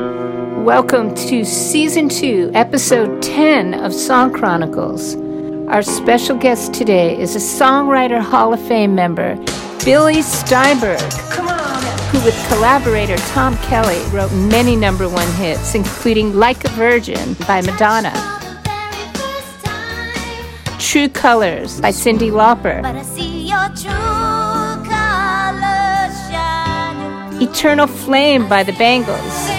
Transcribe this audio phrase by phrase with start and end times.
[0.00, 5.14] Welcome to Season 2, Episode 10 of Song Chronicles.
[5.68, 9.36] Our special guest today is a Songwriter Hall of Fame member,
[9.84, 11.00] Billy Steinberg,
[12.12, 17.60] who with collaborator Tom Kelly wrote many number one hits, including Like a Virgin by
[17.60, 18.14] Madonna,
[20.78, 22.80] True Colors by Cyndi Lauper,
[27.42, 29.49] Eternal Flame by the Bangles,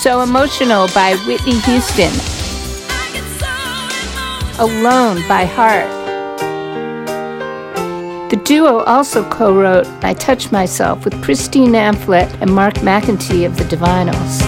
[0.00, 2.10] So Emotional by Whitney Houston,
[4.58, 5.90] Alone by Heart.
[8.30, 13.58] The duo also co wrote I Touch Myself with Christine Amphlett and Mark McEntee of
[13.58, 14.40] the Divinyls.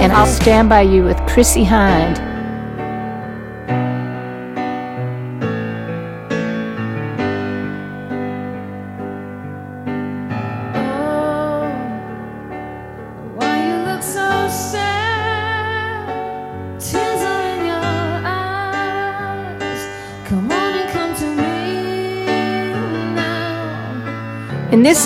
[0.00, 2.27] And I'll Stand By You with Chrissie Hynde.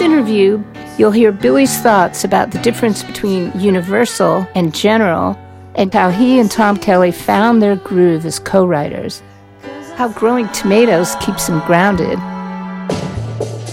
[0.02, 0.62] Interview,
[0.98, 5.38] you'll hear Billy's thoughts about the difference between universal and general,
[5.76, 9.22] and how he and Tom Kelly found their groove as co writers,
[9.94, 12.18] how growing tomatoes keeps him grounded,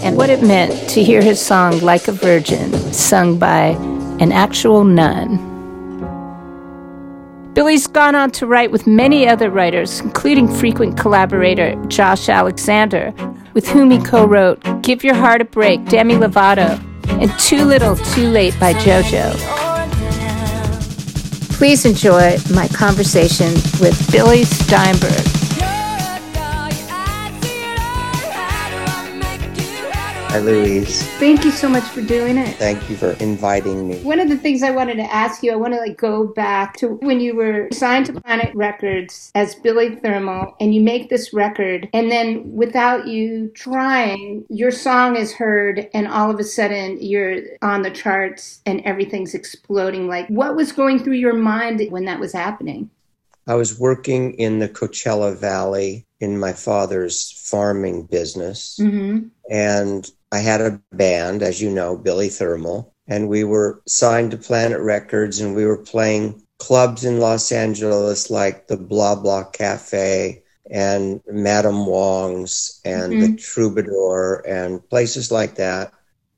[0.03, 3.75] and what it meant to hear his song Like a Virgin sung by
[4.19, 5.47] an actual nun.
[7.53, 13.13] Billy's gone on to write with many other writers, including frequent collaborator Josh Alexander,
[13.59, 16.81] with whom he co wrote Give Your Heart a Break, Demi Lovato,
[17.21, 19.33] and Too Little, Too Late by JoJo.
[21.57, 23.51] Please enjoy my conversation
[23.81, 25.38] with Billy Steinberg.
[30.29, 31.01] Hi, Louise.
[31.17, 32.55] Thank you so much for doing it.
[32.57, 33.97] Thank you for inviting me.
[34.03, 36.77] One of the things I wanted to ask you, I want to like go back
[36.77, 41.33] to when you were signed to Planet Records as Billy Thermal and you make this
[41.33, 47.01] record and then without you trying, your song is heard and all of a sudden
[47.01, 50.07] you're on the charts and everything's exploding.
[50.07, 52.91] Like what was going through your mind when that was happening?
[53.47, 58.77] I was working in the Coachella Valley in my father's farming business.
[58.81, 59.27] Mm-hmm.
[59.49, 64.37] And I had a band, as you know, Billy Thermal, and we were signed to
[64.37, 70.43] Planet Records and we were playing clubs in Los Angeles like the Blah Blah Cafe
[70.69, 73.21] and Madame Wong's and Mhm.
[73.21, 75.91] the Troubadour and places like that.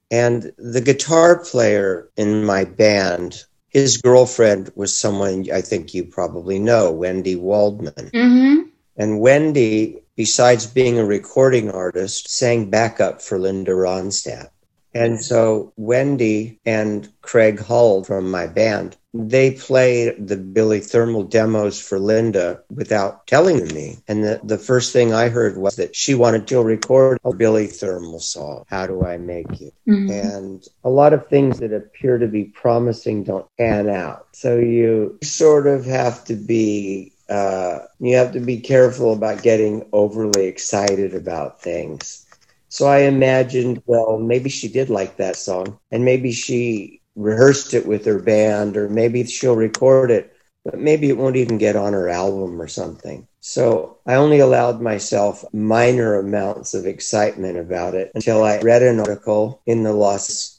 [0.10, 6.60] And the guitar player in my band, his girlfriend was someone I think you probably
[6.60, 8.12] know, Wendy Waldman.
[8.14, 8.62] Mm-hmm.
[9.02, 14.50] And Wendy, besides being a recording artist, sang backup for Linda Ronstadt.
[14.94, 21.80] And so Wendy and Craig Hull from my band, they played the Billy Thermal demos
[21.80, 23.98] for Linda without telling me.
[24.08, 27.66] And the, the first thing I heard was that she wanted to record a Billy
[27.66, 29.72] Thermal song, How Do I Make You?
[29.90, 30.12] Mm-hmm.
[30.12, 34.28] and a lot of things that appear to be promising don't pan out.
[34.34, 39.88] So you sort of have to be uh, you have to be careful about getting
[39.94, 42.26] overly excited about things.
[42.68, 47.86] So I imagined, well, maybe she did like that song, and maybe she rehearsed it
[47.86, 50.34] with her band, or maybe she'll record it,
[50.66, 53.28] but maybe it won't even get on her album or something.
[53.40, 59.00] So I only allowed myself minor amounts of excitement about it until I read an
[59.00, 60.51] article in the Los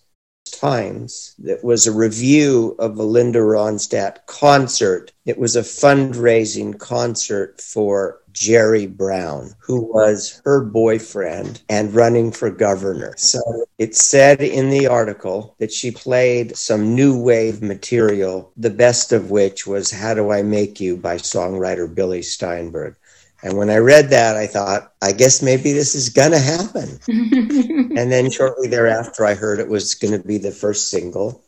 [0.63, 5.11] Times that was a review of a Linda Ronstadt concert.
[5.27, 12.49] It was a fundraising concert for Jerry Brown, who was her boyfriend and running for
[12.49, 13.15] governor.
[13.17, 13.41] So
[13.79, 19.33] it said in the article that she played some new wave material, the best of
[19.33, 22.95] which was How Do I Make You by songwriter Billy Steinberg.
[23.43, 26.99] And when I read that, I thought, I guess maybe this is going to happen.
[27.95, 31.43] And then shortly thereafter, I heard it was going to be the first single,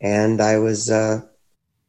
[0.00, 1.22] and I was uh,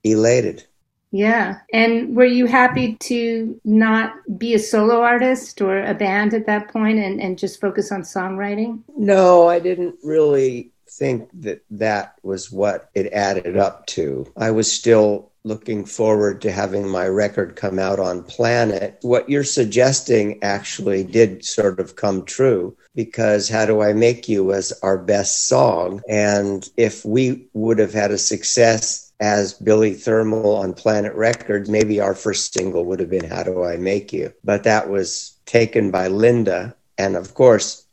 [0.04, 0.66] elated.
[1.12, 1.60] Yeah.
[1.72, 6.68] And were you happy to not be a solo artist or a band at that
[6.70, 8.82] point and, and just focus on songwriting?
[8.98, 14.32] No, I didn't really think that that was what it added up to.
[14.36, 18.98] I was still looking forward to having my record come out on Planet.
[19.04, 24.44] What you're suggesting actually did sort of come true because How Do I Make You
[24.44, 26.02] was our best song.
[26.10, 32.00] And if we would have had a success as Billy Thermal on Planet Records, maybe
[32.00, 34.34] our first single would have been How Do I Make You?
[34.44, 36.76] But that was taken by Linda.
[36.98, 37.86] And of course,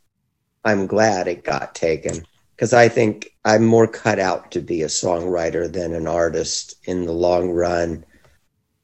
[0.65, 4.87] I'm glad it got taken because I think I'm more cut out to be a
[4.87, 8.05] songwriter than an artist in the long run.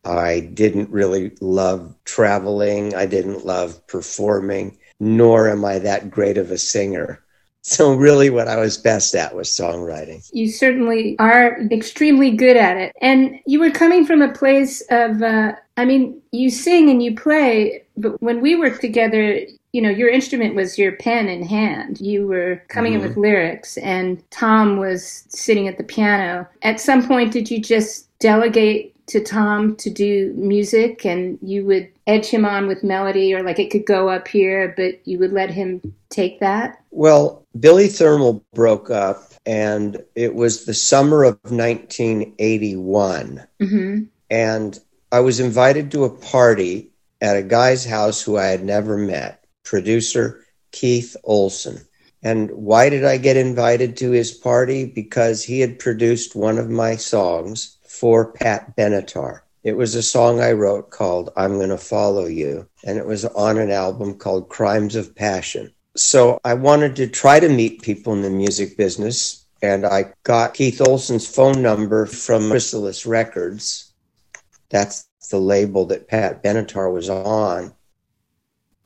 [0.03, 2.95] I didn't really love traveling.
[2.95, 7.23] I didn't love performing, nor am I that great of a singer.
[7.61, 10.27] So, really, what I was best at was songwriting.
[10.33, 12.93] You certainly are extremely good at it.
[13.01, 17.15] And you were coming from a place of, uh, I mean, you sing and you
[17.15, 22.01] play, but when we worked together, you know, your instrument was your pen in hand.
[22.01, 23.03] You were coming mm-hmm.
[23.03, 26.47] in with lyrics, and Tom was sitting at the piano.
[26.61, 31.89] At some point, did you just delegate to Tom to do music and you would
[32.05, 35.31] edge him on with melody or like it could go up here, but you would
[35.31, 36.79] let him take that?
[36.91, 43.43] Well, Billy Thermal broke up and it was the summer of 1981.
[43.59, 44.03] Mm-hmm.
[44.29, 44.79] And
[45.11, 49.38] I was invited to a party at a guy's house who I had never met,
[49.69, 51.85] producer Keith Olsen.
[52.23, 54.85] And why did I get invited to his party?
[54.85, 59.41] Because he had produced one of my songs for Pat Benatar.
[59.63, 63.57] It was a song I wrote called I'm Gonna Follow You, and it was on
[63.57, 65.71] an album called Crimes of Passion.
[65.95, 70.53] So I wanted to try to meet people in the music business, and I got
[70.55, 73.93] Keith Olsen's phone number from Chrysalis Records.
[74.69, 77.73] That's the label that Pat Benatar was on.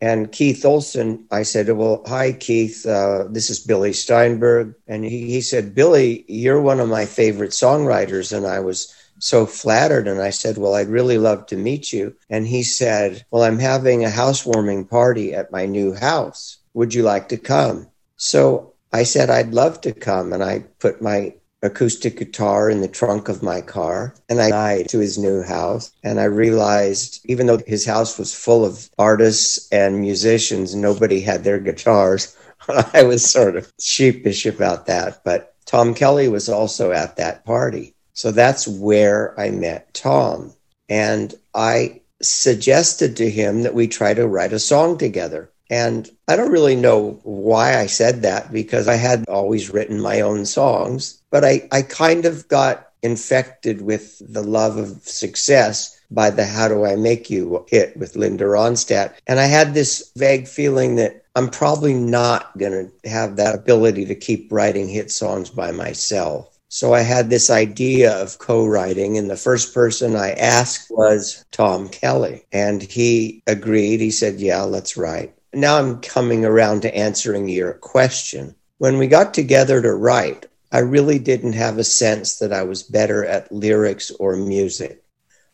[0.04, 2.86] And Keith Olsen, I said, Well, hi, Keith.
[2.86, 4.76] Uh, this is Billy Steinberg.
[4.86, 8.36] And he, he said, Billy, you're one of my favorite songwriters.
[8.36, 10.10] And I was so flattered.
[10.10, 12.14] And I said, Well, I'd really love to meet you.
[12.30, 16.58] And he said, Well, I'm having a housewarming party at my new house.
[16.74, 17.88] Would you like to come?
[18.18, 20.34] So I said, I'd love to come.
[20.34, 24.90] And I put my acoustic guitar in the trunk of my car and I died
[24.90, 25.92] to his new house.
[26.04, 31.44] And I realized even though his house was full of artists and musicians, nobody had
[31.44, 32.36] their guitars.
[32.94, 35.24] I was sort of sheepish about that.
[35.24, 37.96] But Tom Kelly was also at that party.
[38.14, 40.54] So that's where I met Tom.
[40.90, 45.50] And I suggested to him that we try to write a song together.
[45.74, 50.22] And I don't really know why I said that because I had always written my
[50.22, 56.30] own songs, but I, I kind of got infected with the love of success by
[56.30, 59.16] the How Do I Make You hit with Linda Ronstadt.
[59.26, 64.06] And I had this vague feeling that I'm probably not going to have that ability
[64.06, 66.56] to keep writing hit songs by myself.
[66.70, 71.44] So I had this idea of co writing, and the first person I asked was
[71.52, 72.46] Tom Kelly.
[72.52, 74.02] And he agreed.
[74.02, 75.34] He said, Yeah, let's write.
[75.54, 78.56] Now I'm coming around to answering your question.
[78.78, 82.84] When we got together to write, I really didn't have a sense that I was
[82.84, 85.04] better at lyrics or music.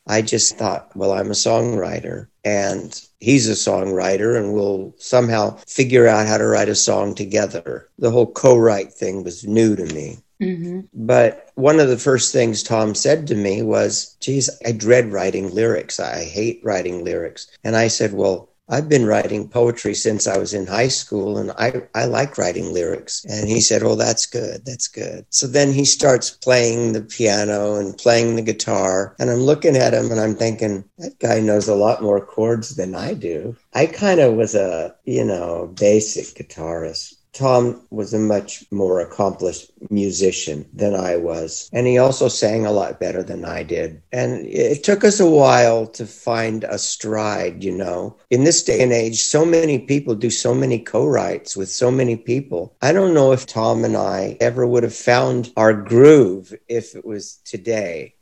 [0.08, 6.08] I just thought, well, I'm a songwriter and he's a songwriter and we'll somehow figure
[6.08, 7.90] out how to write a song together.
[8.00, 10.18] The whole co write thing was new to me.
[10.42, 10.80] Mm-hmm.
[10.94, 15.54] But one of the first things Tom said to me was, geez, I dread writing
[15.54, 16.00] lyrics.
[16.00, 17.48] I hate writing lyrics.
[17.64, 21.52] And I said, well, I've been writing poetry since I was in high school and
[21.52, 23.26] I, I like writing lyrics.
[23.26, 24.64] And he said, Oh, that's good.
[24.66, 25.26] That's good.
[25.30, 29.16] So then he starts playing the piano and playing the guitar.
[29.20, 32.76] And I'm looking at him and I'm thinking, that guy knows a lot more chords
[32.76, 33.56] than I do.
[33.74, 37.16] I kind of was a, you know, basic guitarist.
[37.34, 41.70] Tom was a much more accomplished musician than I was.
[41.72, 44.02] And he also sang a lot better than I did.
[44.12, 48.18] And it took us a while to find a stride, you know.
[48.30, 51.92] In this day and age, so many people do so many co writes with so
[51.92, 52.76] many people.
[52.82, 57.06] I don't know if Tom and I ever would have found our groove if it
[57.06, 58.16] was today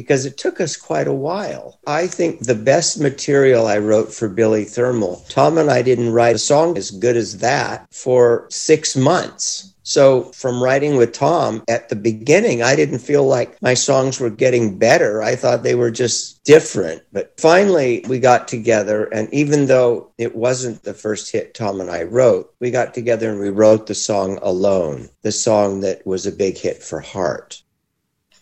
[0.00, 1.80] because it took us quite a while.
[1.86, 6.36] I think the best material I wrote for Billy Thermal, Tom and I didn't write
[6.36, 9.74] a song as good as that for six months.
[9.82, 14.28] So, from writing with Tom at the beginning, I didn't feel like my songs were
[14.28, 15.22] getting better.
[15.22, 17.02] I thought they were just different.
[17.10, 19.06] But finally, we got together.
[19.06, 23.30] And even though it wasn't the first hit Tom and I wrote, we got together
[23.30, 27.62] and we wrote the song Alone, the song that was a big hit for Heart.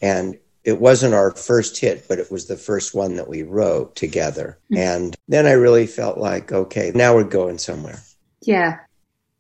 [0.03, 0.37] And
[0.67, 4.59] it wasn't our first hit, but it was the first one that we wrote together.
[4.65, 4.77] Mm-hmm.
[4.77, 8.01] And then I really felt like, okay, now we're going somewhere.
[8.43, 8.79] Yeah.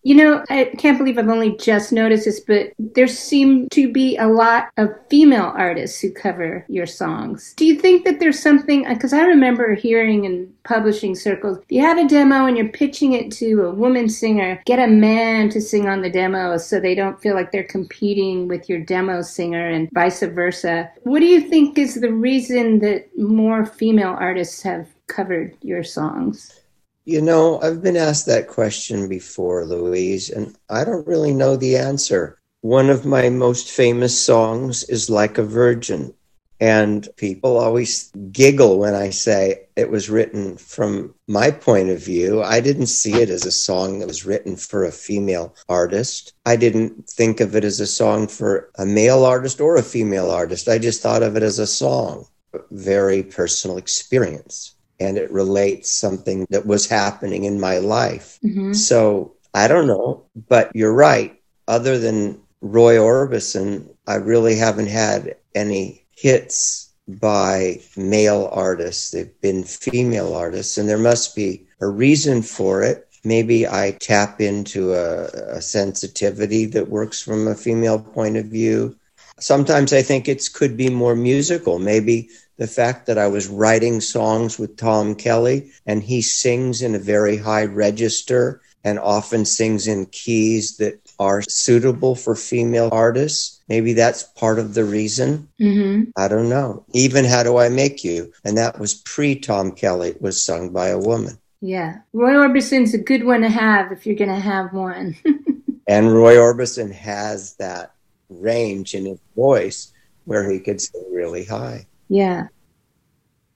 [0.06, 4.16] You know, I can't believe I've only just noticed this, but there seem to be
[4.18, 7.54] a lot of female artists who cover your songs.
[7.56, 11.98] Do you think that there's something, because I remember hearing in publishing circles, you have
[11.98, 15.88] a demo and you're pitching it to a woman singer, get a man to sing
[15.88, 19.90] on the demo so they don't feel like they're competing with your demo singer and
[19.90, 20.88] vice versa.
[21.02, 26.60] What do you think is the reason that more female artists have covered your songs?
[27.08, 31.76] You know, I've been asked that question before, Louise, and I don't really know the
[31.76, 32.40] answer.
[32.62, 36.14] One of my most famous songs is Like a Virgin.
[36.58, 42.42] And people always giggle when I say it was written from my point of view.
[42.42, 46.32] I didn't see it as a song that was written for a female artist.
[46.44, 50.28] I didn't think of it as a song for a male artist or a female
[50.28, 50.66] artist.
[50.66, 52.26] I just thought of it as a song,
[52.72, 58.38] very personal experience and it relates something that was happening in my life.
[58.44, 58.72] Mm-hmm.
[58.72, 61.40] So I don't know, but you're right.
[61.68, 69.10] Other than Roy Orbison, I really haven't had any hits by male artists.
[69.10, 73.08] They've been female artists, and there must be a reason for it.
[73.24, 75.24] Maybe I tap into a,
[75.56, 78.96] a sensitivity that works from a female point of view.
[79.38, 81.78] Sometimes I think it could be more musical.
[81.78, 86.94] Maybe the fact that I was writing songs with Tom Kelly and he sings in
[86.94, 93.60] a very high register and often sings in keys that are suitable for female artists.
[93.68, 95.48] Maybe that's part of the reason.
[95.60, 96.10] Mm-hmm.
[96.16, 96.84] I don't know.
[96.92, 98.32] Even How Do I Make You?
[98.44, 101.38] And that was pre Tom Kelly, it was sung by a woman.
[101.60, 101.98] Yeah.
[102.12, 105.16] Roy Orbison's a good one to have if you're going to have one.
[105.88, 107.92] and Roy Orbison has that
[108.28, 109.92] range in his voice
[110.26, 111.86] where he could sing really high.
[112.08, 112.48] Yeah.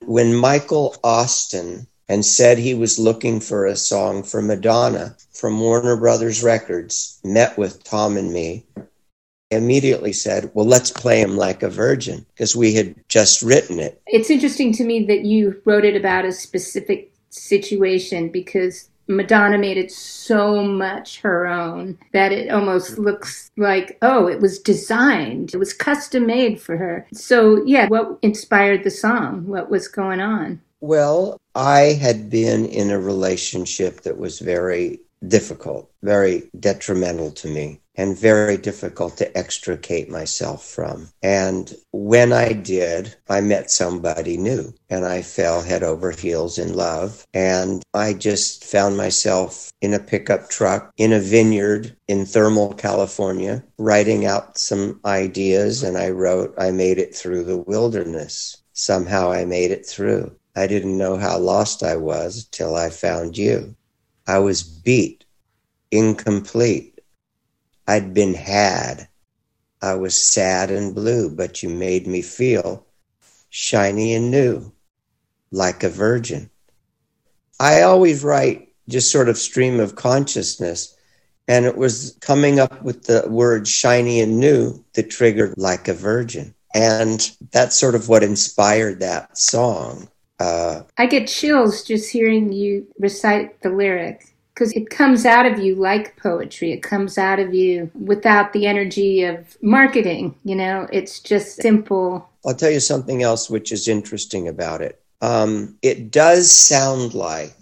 [0.05, 5.95] When Michael Ostin and said he was looking for a song for Madonna from Warner
[5.95, 8.65] Brothers Records, met with Tom and me,
[9.49, 14.01] immediately said, Well, let's play him like a virgin because we had just written it.
[14.07, 19.77] It's interesting to me that you wrote it about a specific situation because Madonna made
[19.77, 25.53] it so much her own that it almost looks like, oh, it was designed.
[25.53, 27.07] It was custom made for her.
[27.13, 29.45] So, yeah, what inspired the song?
[29.47, 30.61] What was going on?
[30.79, 37.79] Well, I had been in a relationship that was very difficult, very detrimental to me
[37.95, 41.09] and very difficult to extricate myself from.
[41.21, 46.73] And when I did, I met somebody new and I fell head over heels in
[46.73, 47.25] love.
[47.33, 53.63] And I just found myself in a pickup truck in a vineyard in Thermal California,
[53.77, 55.83] writing out some ideas.
[55.83, 58.57] And I wrote, I made it through the wilderness.
[58.73, 60.35] Somehow I made it through.
[60.55, 63.75] I didn't know how lost I was till I found you.
[64.31, 65.25] I was beat,
[65.91, 67.01] incomplete
[67.85, 69.09] I'd been had.
[69.81, 72.85] I was sad and blue, but you made me feel
[73.49, 74.71] shiny and new,
[75.51, 76.49] like a virgin.
[77.59, 80.95] I always write just sort of stream of consciousness,
[81.49, 85.93] and it was coming up with the word shiny and new that triggered like a
[85.93, 86.55] virgin.
[86.73, 87.19] And
[87.51, 90.07] that's sort of what inspired that song.
[90.41, 95.59] Uh, I get chills just hearing you recite the lyric because it comes out of
[95.59, 96.71] you like poetry.
[96.71, 100.33] It comes out of you without the energy of marketing.
[100.43, 102.27] You know, it's just simple.
[102.43, 104.99] I'll tell you something else which is interesting about it.
[105.21, 107.53] Um, it does sound like,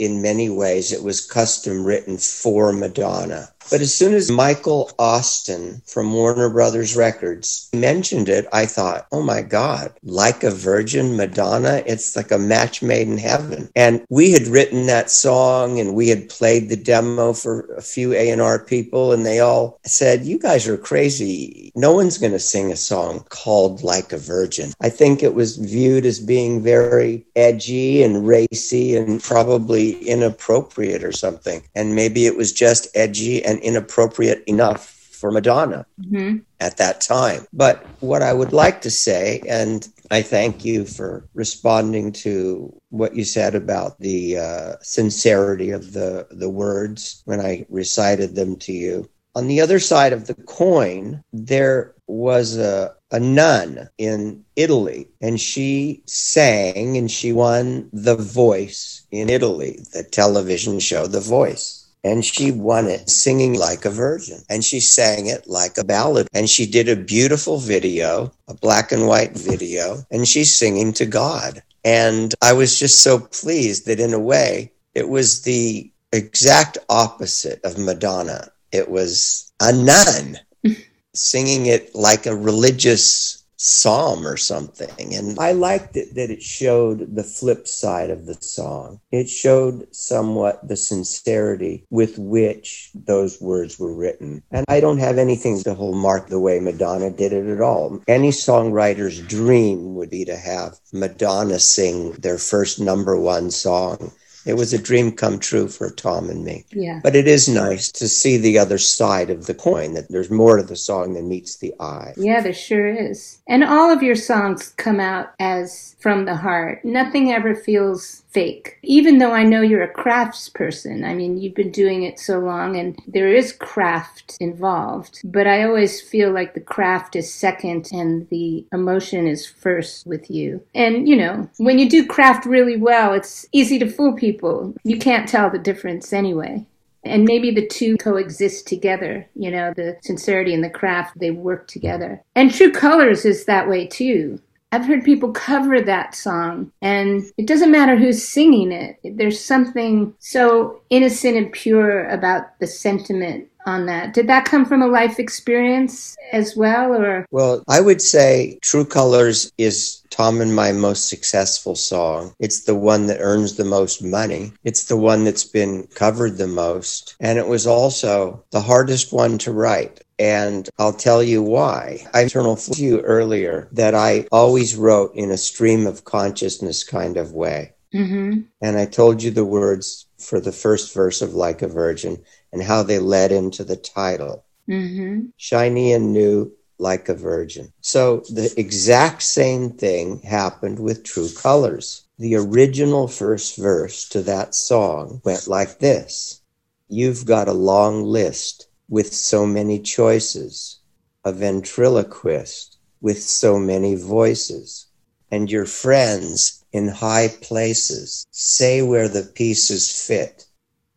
[0.00, 3.48] in many ways, it was custom written for Madonna.
[3.70, 9.22] But as soon as Michael Ostin from Warner Brothers Records mentioned it, I thought, oh
[9.22, 13.70] my God, like a virgin Madonna, it's like a match made in heaven.
[13.74, 18.12] And we had written that song and we had played the demo for a few
[18.12, 21.72] A&R people and they all said, you guys are crazy.
[21.74, 24.72] No one's going to sing a song called Like a Virgin.
[24.80, 31.12] I think it was viewed as being very edgy and racy and probably inappropriate or
[31.12, 31.62] something.
[31.74, 34.90] And maybe it was just edgy and and inappropriate enough
[35.24, 36.38] for Madonna mm-hmm.
[36.60, 37.46] at that time.
[37.52, 43.14] But what I would like to say, and I thank you for responding to what
[43.14, 48.72] you said about the uh, sincerity of the, the words when I recited them to
[48.72, 49.08] you.
[49.36, 55.40] On the other side of the coin, there was a, a nun in Italy, and
[55.40, 62.22] she sang and she won The Voice in Italy, the television show The Voice and
[62.22, 64.42] she won it singing like a virgin.
[64.50, 66.28] And she sang it like a ballad.
[66.34, 71.06] And she did a beautiful video, a black and white video, and she's singing to
[71.06, 71.62] God.
[71.82, 77.60] And I was just so pleased that in a way, it was the exact opposite
[77.64, 78.48] of Madonna.
[78.70, 80.38] It was a nun
[81.14, 85.14] singing it like a religious psalm or something.
[85.14, 89.00] And I liked it that it showed the flip side of the song.
[89.10, 94.42] It showed somewhat the sincerity with which those words were written.
[94.50, 98.02] And I don't have anything to hold Mark the way Madonna did it at all.
[98.06, 104.12] Any songwriter's dream would be to have Madonna sing their first number one song
[104.46, 106.64] it was a dream come true for Tom and me.
[106.70, 107.00] Yeah.
[107.02, 110.56] But it is nice to see the other side of the coin, that there's more
[110.56, 112.14] to the song than meets the eye.
[112.16, 113.40] Yeah, there sure is.
[113.48, 116.84] And all of your songs come out as from the heart.
[116.84, 118.78] Nothing ever feels fake.
[118.82, 122.40] Even though I know you're a crafts person, I mean, you've been doing it so
[122.40, 127.88] long and there is craft involved, but I always feel like the craft is second
[127.92, 130.62] and the emotion is first with you.
[130.74, 134.74] And, you know, when you do craft really well, it's easy to fool people.
[134.82, 136.66] You can't tell the difference anyway.
[137.04, 141.68] And maybe the two coexist together, you know, the sincerity and the craft, they work
[141.68, 142.22] together.
[142.34, 144.40] And True Colors is that way too.
[144.74, 148.98] I've heard people cover that song, and it doesn't matter who's singing it.
[149.04, 154.14] There's something so innocent and pure about the sentiment on that.
[154.14, 157.24] Did that come from a life experience as well, or?
[157.30, 162.34] Well, I would say True Colors is Tom and my most successful song.
[162.38, 164.52] It's the one that earns the most money.
[164.64, 167.16] It's the one that's been covered the most.
[167.20, 170.00] And it was also the hardest one to write.
[170.18, 172.06] And I'll tell you why.
[172.14, 177.32] I told you earlier that I always wrote in a stream of consciousness kind of
[177.32, 177.72] way.
[177.92, 178.42] Mm-hmm.
[178.60, 182.62] And I told you the words for the first verse of Like a Virgin and
[182.62, 184.44] how they led into the title.
[184.68, 185.26] Mm-hmm.
[185.36, 187.72] Shiny and new, like a virgin.
[187.80, 192.04] So the exact same thing happened with True Colors.
[192.18, 196.40] The original first verse to that song went like this
[196.88, 200.78] You've got a long list with so many choices,
[201.24, 204.86] a ventriloquist with so many voices,
[205.32, 210.46] and your friends in high places say where the pieces fit.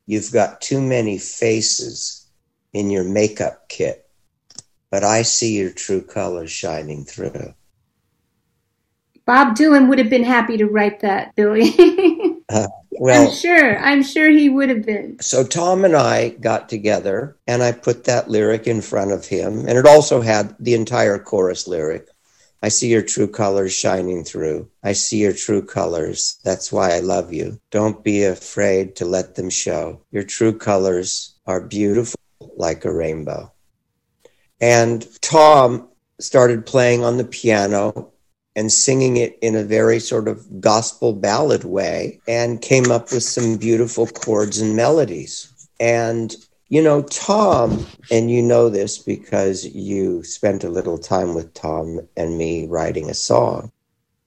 [0.05, 2.27] You've got too many faces
[2.71, 4.07] in your makeup kit,
[4.91, 7.55] but I see your true colors shining through.
[9.25, 11.73] Bob Dylan would have been happy to write that, Billy.
[12.49, 12.67] uh,
[12.99, 13.77] well, I'm sure.
[13.77, 15.19] I'm sure he would have been.
[15.19, 19.59] So Tom and I got together and I put that lyric in front of him.
[19.67, 22.07] And it also had the entire chorus lyric.
[22.61, 24.69] I see your true colors shining through.
[24.83, 26.39] I see your true colors.
[26.43, 27.59] That's why I love you.
[27.69, 30.01] Don't be afraid to let them show.
[30.11, 32.19] Your true colors are beautiful
[32.55, 33.51] like a rainbow.
[34.59, 38.11] And Tom started playing on the piano
[38.57, 43.21] and singing it in a very sort of gospel ballad way and came up with
[43.21, 45.69] some beautiful chords and melodies.
[45.79, 46.35] And,
[46.67, 51.99] you know, Tom, and you know this because you spent a little time with Tom
[52.17, 53.71] and me writing a song.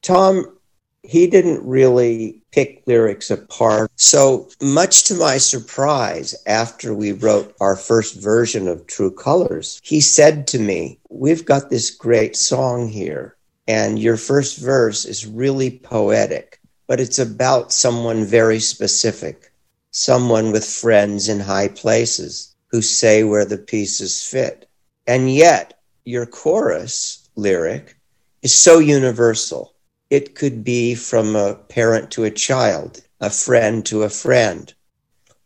[0.01, 0.57] Tom,
[1.03, 3.91] he didn't really pick lyrics apart.
[3.97, 10.01] So, much to my surprise, after we wrote our first version of True Colors, he
[10.01, 15.71] said to me, We've got this great song here and your first verse is really
[15.71, 19.53] poetic, but it's about someone very specific,
[19.91, 24.69] someone with friends in high places who say where the pieces fit.
[25.07, 27.97] And yet, your chorus lyric
[28.43, 29.75] is so universal.
[30.09, 34.73] It could be from a parent to a child, a friend to a friend,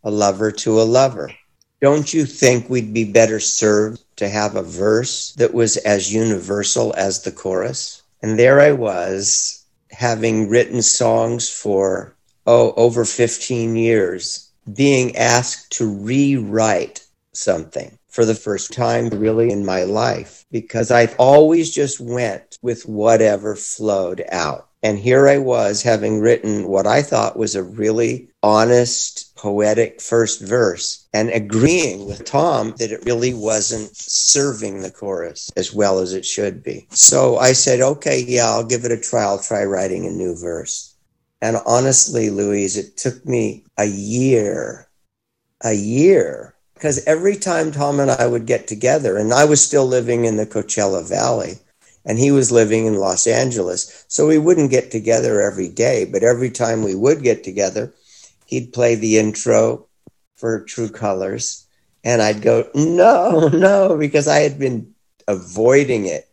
[0.02, 1.30] a lover to a lover.
[1.80, 6.94] Don't you think we'd be better served to have a verse that was as universal
[6.96, 8.02] as the chorus?
[8.24, 15.86] And there I was, having written songs for, oh, over 15 years, being asked to
[15.86, 22.56] rewrite something for the first time really in my life because I've always just went
[22.62, 24.70] with whatever flowed out.
[24.82, 30.42] And here I was having written what I thought was a really honest, poetic first
[30.42, 36.12] verse and agreeing with Tom that it really wasn't serving the chorus as well as
[36.12, 36.86] it should be.
[36.90, 39.22] So I said, okay, yeah, I'll give it a try.
[39.22, 40.94] I'll try writing a new verse.
[41.40, 44.88] And honestly, Louise, it took me a year,
[45.62, 49.86] a year, because every time Tom and I would get together, and I was still
[49.86, 51.54] living in the Coachella Valley,
[52.04, 54.04] and he was living in Los Angeles.
[54.08, 57.90] So we wouldn't get together every day, but every time we would get together,
[58.46, 59.86] he'd play the intro
[60.36, 61.66] for True Colors.
[62.02, 64.94] And I'd go, no, no, because I had been
[65.26, 66.28] avoiding it.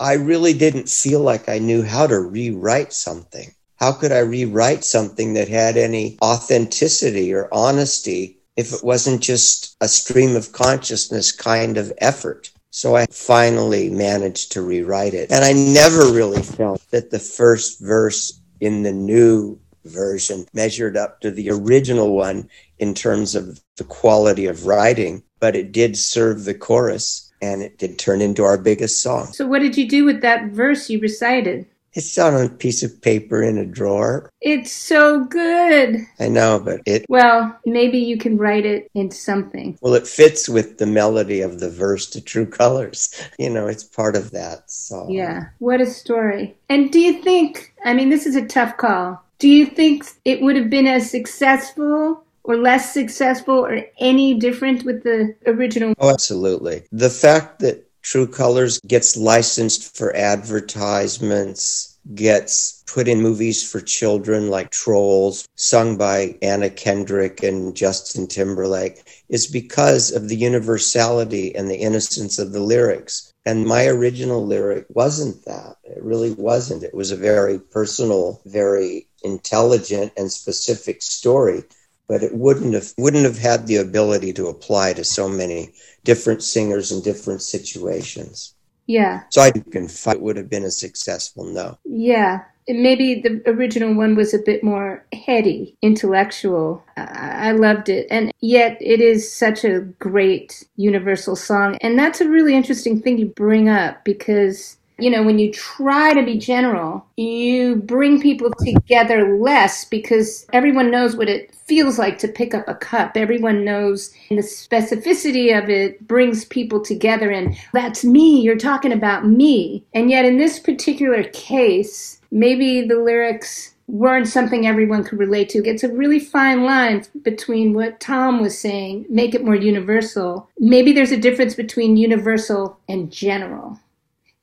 [0.00, 3.52] I really didn't feel like I knew how to rewrite something.
[3.76, 9.76] how could I rewrite something that had any authenticity or honesty if it wasn't just
[9.80, 12.50] a stream of consciousness kind of effort?
[12.70, 15.30] So I finally managed to rewrite it.
[15.30, 21.20] And I never really felt that the first verse in the new version measured up
[21.20, 26.44] to the original one in terms of the quality of writing, but it did serve
[26.44, 29.26] the chorus and it did turn into our biggest song.
[29.32, 31.66] So, what did you do with that verse you recited?
[31.96, 34.28] It's on a piece of paper in a drawer.
[34.42, 36.06] It's so good.
[36.20, 37.06] I know, but it.
[37.08, 39.78] Well, maybe you can write it in something.
[39.80, 43.14] Well, it fits with the melody of the verse to True Colors.
[43.38, 45.10] You know, it's part of that song.
[45.10, 45.48] Yeah.
[45.58, 46.56] What a story.
[46.68, 49.22] And do you think, I mean, this is a tough call.
[49.38, 54.84] Do you think it would have been as successful or less successful or any different
[54.84, 55.94] with the original?
[55.98, 56.84] Oh, absolutely.
[56.92, 64.48] The fact that True Colors gets licensed for advertisements, gets put in movies for children
[64.48, 71.68] like Trolls, sung by Anna Kendrick and Justin Timberlake, is because of the universality and
[71.68, 73.32] the innocence of the lyrics.
[73.44, 75.76] And my original lyric wasn't that.
[75.84, 76.84] It really wasn't.
[76.84, 81.64] It was a very personal, very intelligent and specific story
[82.08, 85.72] but it wouldn't have wouldn't have had the ability to apply to so many
[86.04, 88.54] different singers in different situations.
[88.86, 89.22] Yeah.
[89.30, 91.78] So I can fight would have been a successful no.
[91.84, 92.42] Yeah.
[92.68, 96.84] Maybe the original one was a bit more heady, intellectual.
[96.96, 98.08] I loved it.
[98.10, 101.78] And yet it is such a great universal song.
[101.80, 106.14] And that's a really interesting thing you bring up because you know, when you try
[106.14, 112.18] to be general, you bring people together less because everyone knows what it feels like
[112.18, 113.16] to pick up a cup.
[113.16, 119.26] Everyone knows the specificity of it brings people together and that's me, you're talking about
[119.26, 119.84] me.
[119.92, 125.64] And yet in this particular case, maybe the lyrics weren't something everyone could relate to.
[125.64, 130.48] It's a really fine line between what Tom was saying, make it more universal.
[130.58, 133.78] Maybe there's a difference between universal and general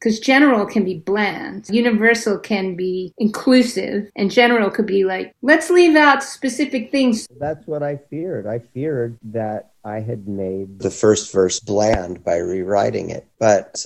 [0.03, 5.69] because general can be bland, universal can be inclusive, and general could be like, let's
[5.69, 7.25] leave out specific things.
[7.39, 8.45] That's what I feared.
[8.45, 13.25] I feared that I had made the first verse bland by rewriting it.
[13.39, 13.85] But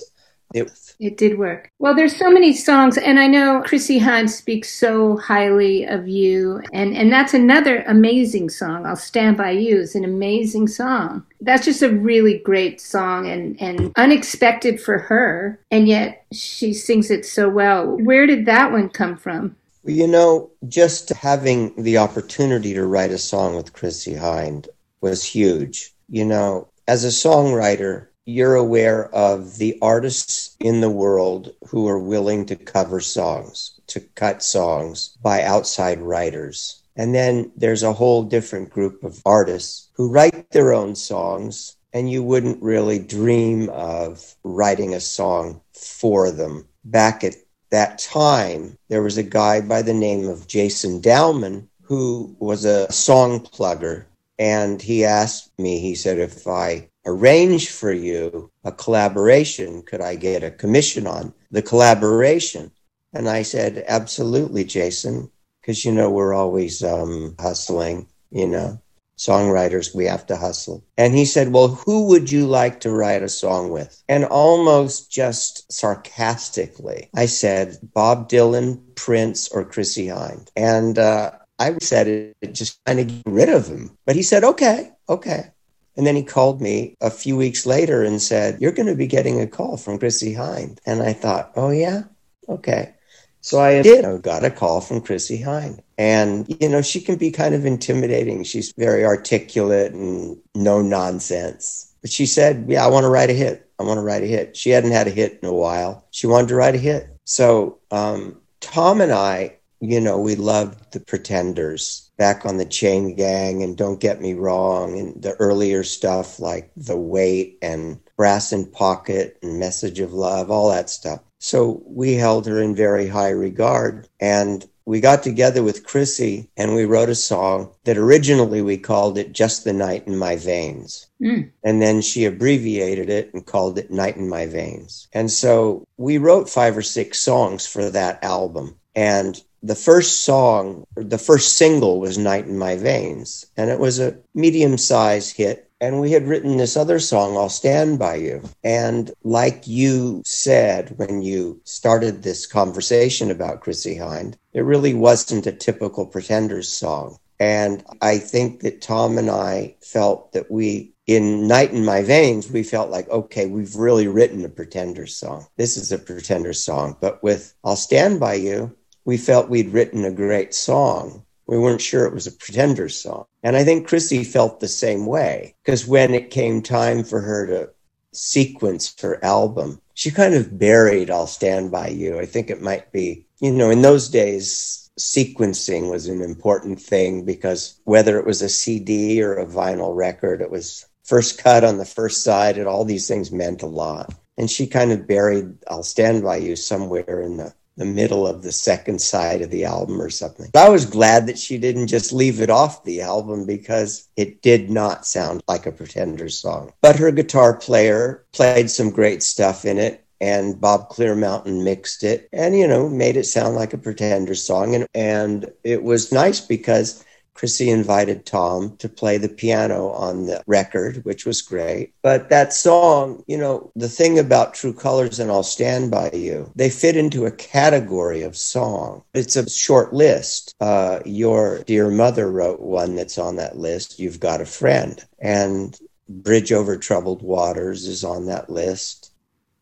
[0.54, 1.70] it, it did work.
[1.78, 6.62] Well, there's so many songs, and I know Chrissy Hynde speaks so highly of you,
[6.72, 8.86] and, and that's another amazing song.
[8.86, 11.24] I'll Stand By You is an amazing song.
[11.40, 17.10] That's just a really great song and, and unexpected for her, and yet she sings
[17.10, 17.96] it so well.
[17.98, 19.56] Where did that one come from?
[19.84, 24.66] You know, just having the opportunity to write a song with Chrissy Hynde
[25.00, 25.92] was huge.
[26.08, 31.98] You know, as a songwriter, you're aware of the artists in the world who are
[31.98, 36.82] willing to cover songs, to cut songs by outside writers.
[36.94, 42.10] And then there's a whole different group of artists who write their own songs, and
[42.10, 46.68] you wouldn't really dream of writing a song for them.
[46.84, 47.36] Back at
[47.70, 52.92] that time, there was a guy by the name of Jason Dallman who was a
[52.92, 54.04] song plugger.
[54.38, 59.82] And he asked me, he said, if I arrange for you a collaboration.
[59.82, 62.70] Could I get a commission on the collaboration?
[63.14, 68.78] And I said, absolutely, Jason, because, you know, we're always um, hustling, you know,
[69.16, 70.84] songwriters, we have to hustle.
[70.96, 74.02] And he said, well, who would you like to write a song with?
[74.08, 80.48] And almost just sarcastically, I said, Bob Dylan, Prince, or Chrissie Hynde.
[80.54, 83.96] And uh, I said it just kind of get rid of him.
[84.06, 85.50] But he said, okay, okay.
[85.98, 89.08] And then he called me a few weeks later and said, You're going to be
[89.08, 90.78] getting a call from Chrissy Hynde.
[90.86, 92.04] And I thought, Oh, yeah?
[92.48, 92.94] Okay.
[93.40, 94.04] So I did.
[94.04, 95.80] I got a call from Chrissy Hynde.
[95.98, 98.44] And, you know, she can be kind of intimidating.
[98.44, 101.92] She's very articulate and no nonsense.
[102.00, 103.68] But she said, Yeah, I want to write a hit.
[103.80, 104.56] I want to write a hit.
[104.56, 106.06] She hadn't had a hit in a while.
[106.12, 107.08] She wanted to write a hit.
[107.24, 113.14] So um, Tom and I, you know, we loved the Pretenders back on the chain
[113.14, 118.52] gang and don't get me wrong and the earlier stuff like the wait and brass
[118.52, 121.20] in pocket and message of love all that stuff.
[121.38, 126.74] So we held her in very high regard and we got together with Chrissy and
[126.74, 131.06] we wrote a song that originally we called it just the night in my veins.
[131.22, 131.50] Mm.
[131.64, 135.08] and then she abbreviated it and called it night in my veins.
[135.12, 138.76] And so we wrote five or six songs for that album.
[138.94, 143.98] And the first song, the first single was Night in My Veins, and it was
[143.98, 145.70] a medium sized hit.
[145.80, 148.42] And we had written this other song, I'll Stand By You.
[148.64, 155.46] And like you said when you started this conversation about Chrissie Hynde, it really wasn't
[155.46, 157.18] a typical Pretenders song.
[157.38, 162.50] And I think that Tom and I felt that we, in Night in My Veins,
[162.50, 165.46] we felt like, okay, we've really written a Pretenders song.
[165.56, 166.96] This is a Pretenders song.
[167.00, 168.74] But with I'll Stand By You,
[169.08, 171.24] we felt we'd written a great song.
[171.46, 173.24] We weren't sure it was a Pretenders song.
[173.42, 177.46] And I think Chrissy felt the same way because when it came time for her
[177.46, 177.70] to
[178.12, 182.20] sequence her album, she kind of buried I'll Stand By You.
[182.20, 187.24] I think it might be, you know, in those days, sequencing was an important thing
[187.24, 191.78] because whether it was a CD or a vinyl record, it was first cut on
[191.78, 194.14] the first side, and all these things meant a lot.
[194.36, 198.42] And she kind of buried I'll Stand By You somewhere in the the middle of
[198.42, 200.50] the second side of the album or something.
[200.54, 204.68] I was glad that she didn't just leave it off the album because it did
[204.68, 206.72] not sound like a Pretender song.
[206.82, 212.28] But her guitar player played some great stuff in it and Bob Clearmountain mixed it
[212.32, 216.40] and you know made it sound like a Pretender song and and it was nice
[216.40, 217.04] because
[217.38, 221.94] Chrissy invited Tom to play the piano on the record, which was great.
[222.02, 226.50] But that song, you know, the thing about True Colors and I'll Stand By You,
[226.56, 229.04] they fit into a category of song.
[229.14, 230.56] It's a short list.
[230.58, 234.00] Uh, your dear mother wrote one that's on that list.
[234.00, 235.00] You've got a friend.
[235.20, 239.12] And Bridge Over Troubled Waters is on that list.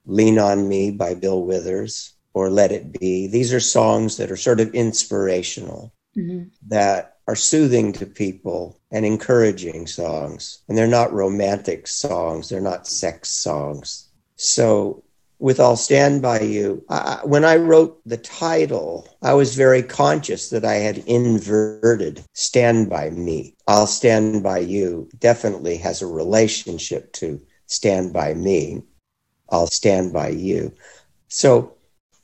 [0.07, 3.27] Lean on Me by Bill Withers or Let It Be.
[3.27, 6.45] These are songs that are sort of inspirational mm-hmm.
[6.69, 10.63] that are soothing to people and encouraging songs.
[10.69, 14.09] And they're not romantic songs, they're not sex songs.
[14.37, 15.03] So,
[15.39, 20.49] with I'll Stand By You, I, when I wrote the title, I was very conscious
[20.49, 23.55] that I had inverted Stand By Me.
[23.69, 28.83] I'll Stand By You definitely has a relationship to Stand By Me.
[29.51, 30.73] I'll Stand By You.
[31.29, 31.76] So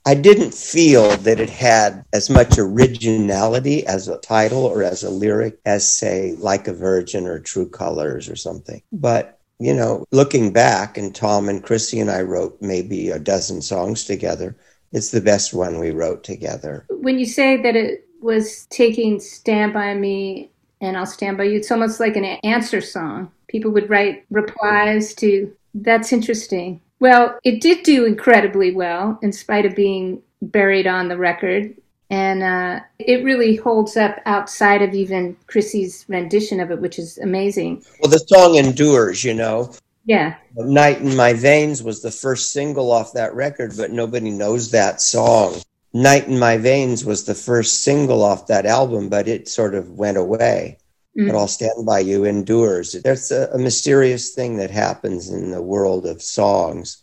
[0.05, 5.11] I didn't feel that it had as much originality as a title or as a
[5.11, 8.83] lyric as, say, Like a Virgin or True Colors or something.
[8.91, 13.62] But, you know, looking back, and Tom and Chrissy and I wrote maybe a dozen
[13.62, 14.57] songs together,
[14.91, 16.85] it's the best one we wrote together.
[16.91, 21.59] When you say that it was taking Stand By Me and I'll Stand By You,
[21.59, 23.31] it's almost like an answer song.
[23.47, 26.81] People would write replies to, that's interesting.
[27.03, 31.75] Well, it did do incredibly well in spite of being buried on the record.
[32.11, 37.19] And uh, it really holds up outside of even Chrissy's rendition of it, which is
[37.19, 37.85] amazing.
[38.01, 39.75] Well, the song endures, you know.
[40.05, 40.37] Yeah.
[40.55, 45.01] Night in My Veins was the first single off that record, but nobody knows that
[45.01, 45.57] song.
[45.93, 49.91] Night in My Veins was the first single off that album, but it sort of
[49.91, 50.79] went away.
[51.18, 51.29] Mm.
[51.29, 52.92] But I'll stand by you endures.
[52.92, 57.03] There's a, a mysterious thing that happens in the world of songs.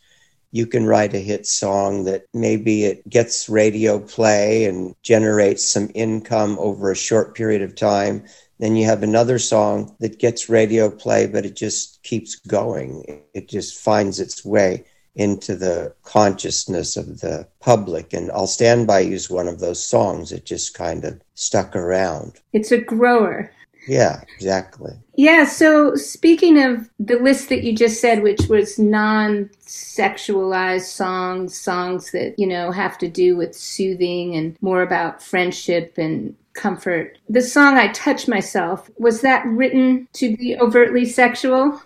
[0.51, 5.91] You can write a hit song that maybe it gets radio play and generates some
[5.93, 8.25] income over a short period of time.
[8.57, 13.23] Then you have another song that gets radio play, but it just keeps going.
[13.35, 18.13] It just finds its way into the consciousness of the public.
[18.13, 21.75] And I'll Stand By You is one of those songs that just kind of stuck
[21.75, 22.39] around.
[22.53, 23.51] It's a grower.
[23.87, 24.93] Yeah, exactly.
[25.15, 31.59] Yeah, so speaking of the list that you just said, which was non sexualized songs,
[31.59, 37.17] songs that, you know, have to do with soothing and more about friendship and comfort.
[37.29, 41.81] The song I Touch Myself, was that written to be overtly sexual?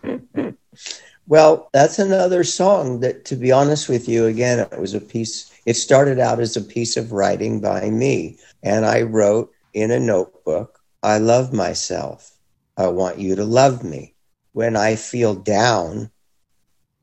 [1.27, 5.51] well, that's another song that, to be honest with you, again, it was a piece,
[5.65, 8.38] it started out as a piece of writing by me.
[8.63, 12.31] And I wrote in a notebook I love myself.
[12.77, 14.15] I want you to love me.
[14.53, 16.11] When I feel down,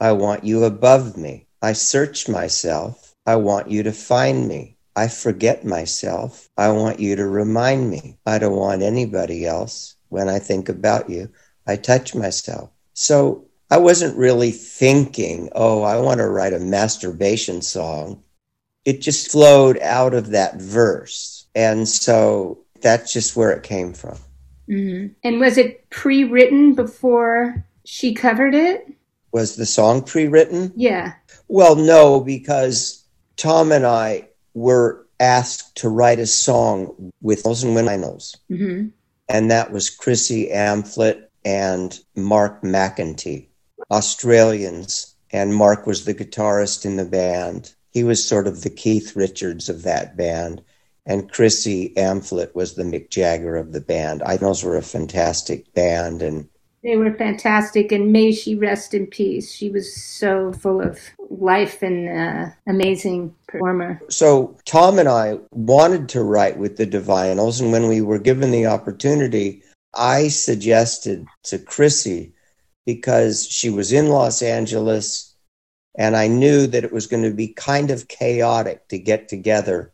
[0.00, 1.46] I want you above me.
[1.60, 3.14] I search myself.
[3.26, 4.78] I want you to find me.
[4.96, 6.48] I forget myself.
[6.56, 8.16] I want you to remind me.
[8.24, 9.96] I don't want anybody else.
[10.08, 11.28] When I think about you,
[11.66, 12.70] I touch myself.
[12.94, 18.22] So I wasn't really thinking, oh, I want to write a masturbation song.
[18.86, 21.46] It just flowed out of that verse.
[21.54, 24.18] And so that's just where it came from.
[24.68, 25.12] Mm-hmm.
[25.24, 28.86] And was it pre written before she covered it?
[29.32, 30.72] Was the song pre written?
[30.76, 31.14] Yeah.
[31.48, 33.04] Well, no, because
[33.36, 38.36] Tom and I were asked to write a song with Wilson Winos.
[38.50, 38.88] Mm-hmm.
[39.28, 43.48] And that was Chrissy Amphlett and Mark McEntee,
[43.90, 45.14] Australians.
[45.32, 47.74] And Mark was the guitarist in the band.
[47.90, 50.62] He was sort of the Keith Richards of that band
[51.06, 54.22] and Chrissy Amphlett was the Mick Jagger of the band.
[54.22, 56.48] I those were a fantastic band and
[56.82, 59.52] they were fantastic and may she rest in peace.
[59.52, 64.00] She was so full of life and uh, amazing performer.
[64.08, 68.50] So Tom and I wanted to write with the Divinyls, and when we were given
[68.50, 69.62] the opportunity,
[69.94, 72.32] I suggested to Chrissy
[72.86, 75.34] because she was in Los Angeles,
[75.98, 79.92] and I knew that it was going to be kind of chaotic to get together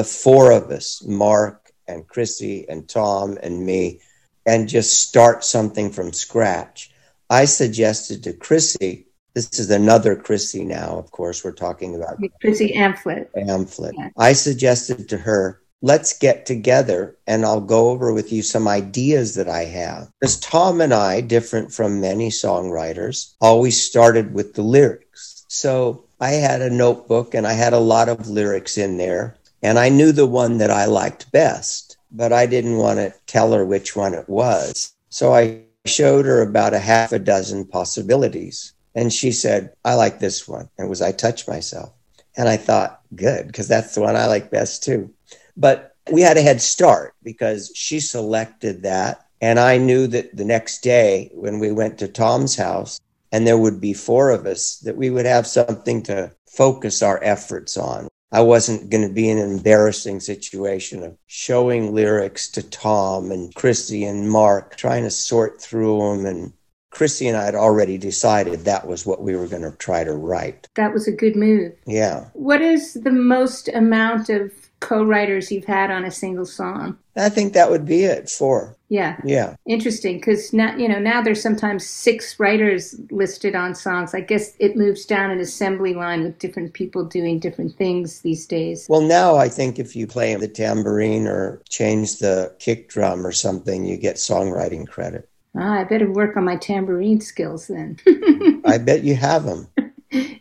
[0.00, 4.00] the four of us, Mark and Chrissy and Tom and me,
[4.46, 6.90] and just start something from scratch.
[7.28, 12.72] I suggested to Chrissy, this is another Chrissy now, of course, we're talking about Chrissy
[12.74, 13.28] Amphlett.
[13.36, 13.92] Amphlett.
[13.94, 14.08] Yeah.
[14.16, 19.34] I suggested to her, let's get together and I'll go over with you some ideas
[19.34, 20.10] that I have.
[20.18, 25.44] Because Tom and I, different from many songwriters, always started with the lyrics.
[25.48, 29.78] So I had a notebook and I had a lot of lyrics in there, and
[29.78, 33.64] I knew the one that I liked best, but I didn't want to tell her
[33.64, 34.92] which one it was.
[35.10, 38.72] So I showed her about a half a dozen possibilities.
[38.94, 40.68] And she said, I like this one.
[40.76, 41.92] And it was I Touch Myself.
[42.36, 45.12] And I thought, good, because that's the one I like best too.
[45.56, 49.26] But we had a head start because she selected that.
[49.40, 53.00] And I knew that the next day when we went to Tom's house
[53.32, 57.22] and there would be four of us, that we would have something to focus our
[57.22, 58.08] efforts on.
[58.32, 63.54] I wasn't going to be in an embarrassing situation of showing lyrics to Tom and
[63.54, 66.26] Chrissy and Mark, trying to sort through them.
[66.26, 66.52] And
[66.90, 70.12] Chrissy and I had already decided that was what we were going to try to
[70.12, 70.68] write.
[70.76, 71.72] That was a good move.
[71.86, 72.26] Yeah.
[72.34, 76.98] What is the most amount of co-writers you've had on a single song?
[77.16, 78.30] I think that would be it.
[78.30, 78.76] Four.
[78.90, 79.18] Yeah.
[79.24, 79.54] Yeah.
[79.66, 84.14] Interesting, because now you know now there's sometimes six writers listed on songs.
[84.14, 88.46] I guess it moves down an assembly line with different people doing different things these
[88.46, 88.86] days.
[88.90, 93.32] Well, now I think if you play the tambourine or change the kick drum or
[93.32, 95.28] something, you get songwriting credit.
[95.56, 97.96] Ah, I better work on my tambourine skills then.
[98.66, 99.68] I bet you have them.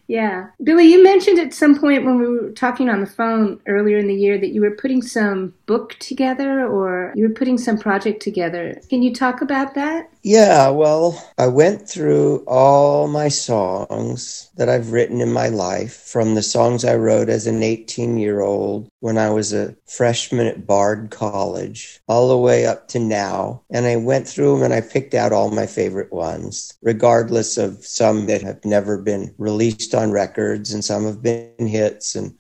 [0.10, 0.48] Yeah.
[0.64, 4.08] Billy, you mentioned at some point when we were talking on the phone earlier in
[4.08, 8.20] the year that you were putting some book together or you were putting some project
[8.20, 8.82] together.
[8.90, 10.10] Can you talk about that?
[10.22, 16.36] Yeah, well, I went through all my songs that I've written in my life from
[16.36, 20.68] the songs I wrote as an 18 year old when I was a freshman at
[20.68, 23.64] Bard College, all the way up to now.
[23.70, 27.86] And I went through them and I picked out all my favorite ones, regardless of
[27.86, 32.16] some that have never been released on records and some have been hits.
[32.16, 32.38] And,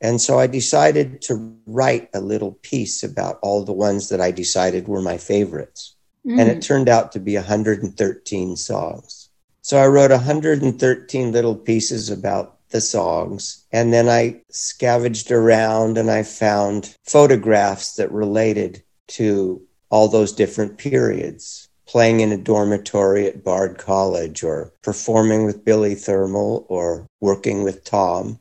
[0.00, 4.30] and so I decided to write a little piece about all the ones that I
[4.30, 5.97] decided were my favorites.
[6.28, 6.40] Mm.
[6.40, 6.62] And it mm.
[6.62, 9.30] turned out to be 113 songs.
[9.62, 13.64] So I wrote 113 little pieces about the songs.
[13.72, 20.78] And then I scavenged around and I found photographs that related to all those different
[20.78, 21.68] periods.
[21.86, 27.82] Playing in a dormitory at Bard College, or performing with Billy Thermal, or working with
[27.82, 28.38] Tom.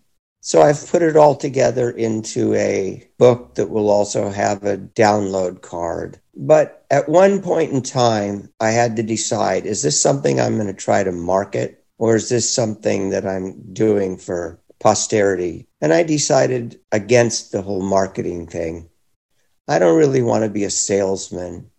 [0.47, 5.61] So I've put it all together into a book that will also have a download
[5.61, 6.21] card.
[6.37, 10.67] But at one point in time, I had to decide is this something I'm going
[10.67, 15.67] to try to market or is this something that I'm doing for posterity?
[15.81, 18.87] And I decided against the whole marketing thing.
[19.67, 21.69] I don't really want to be a salesman.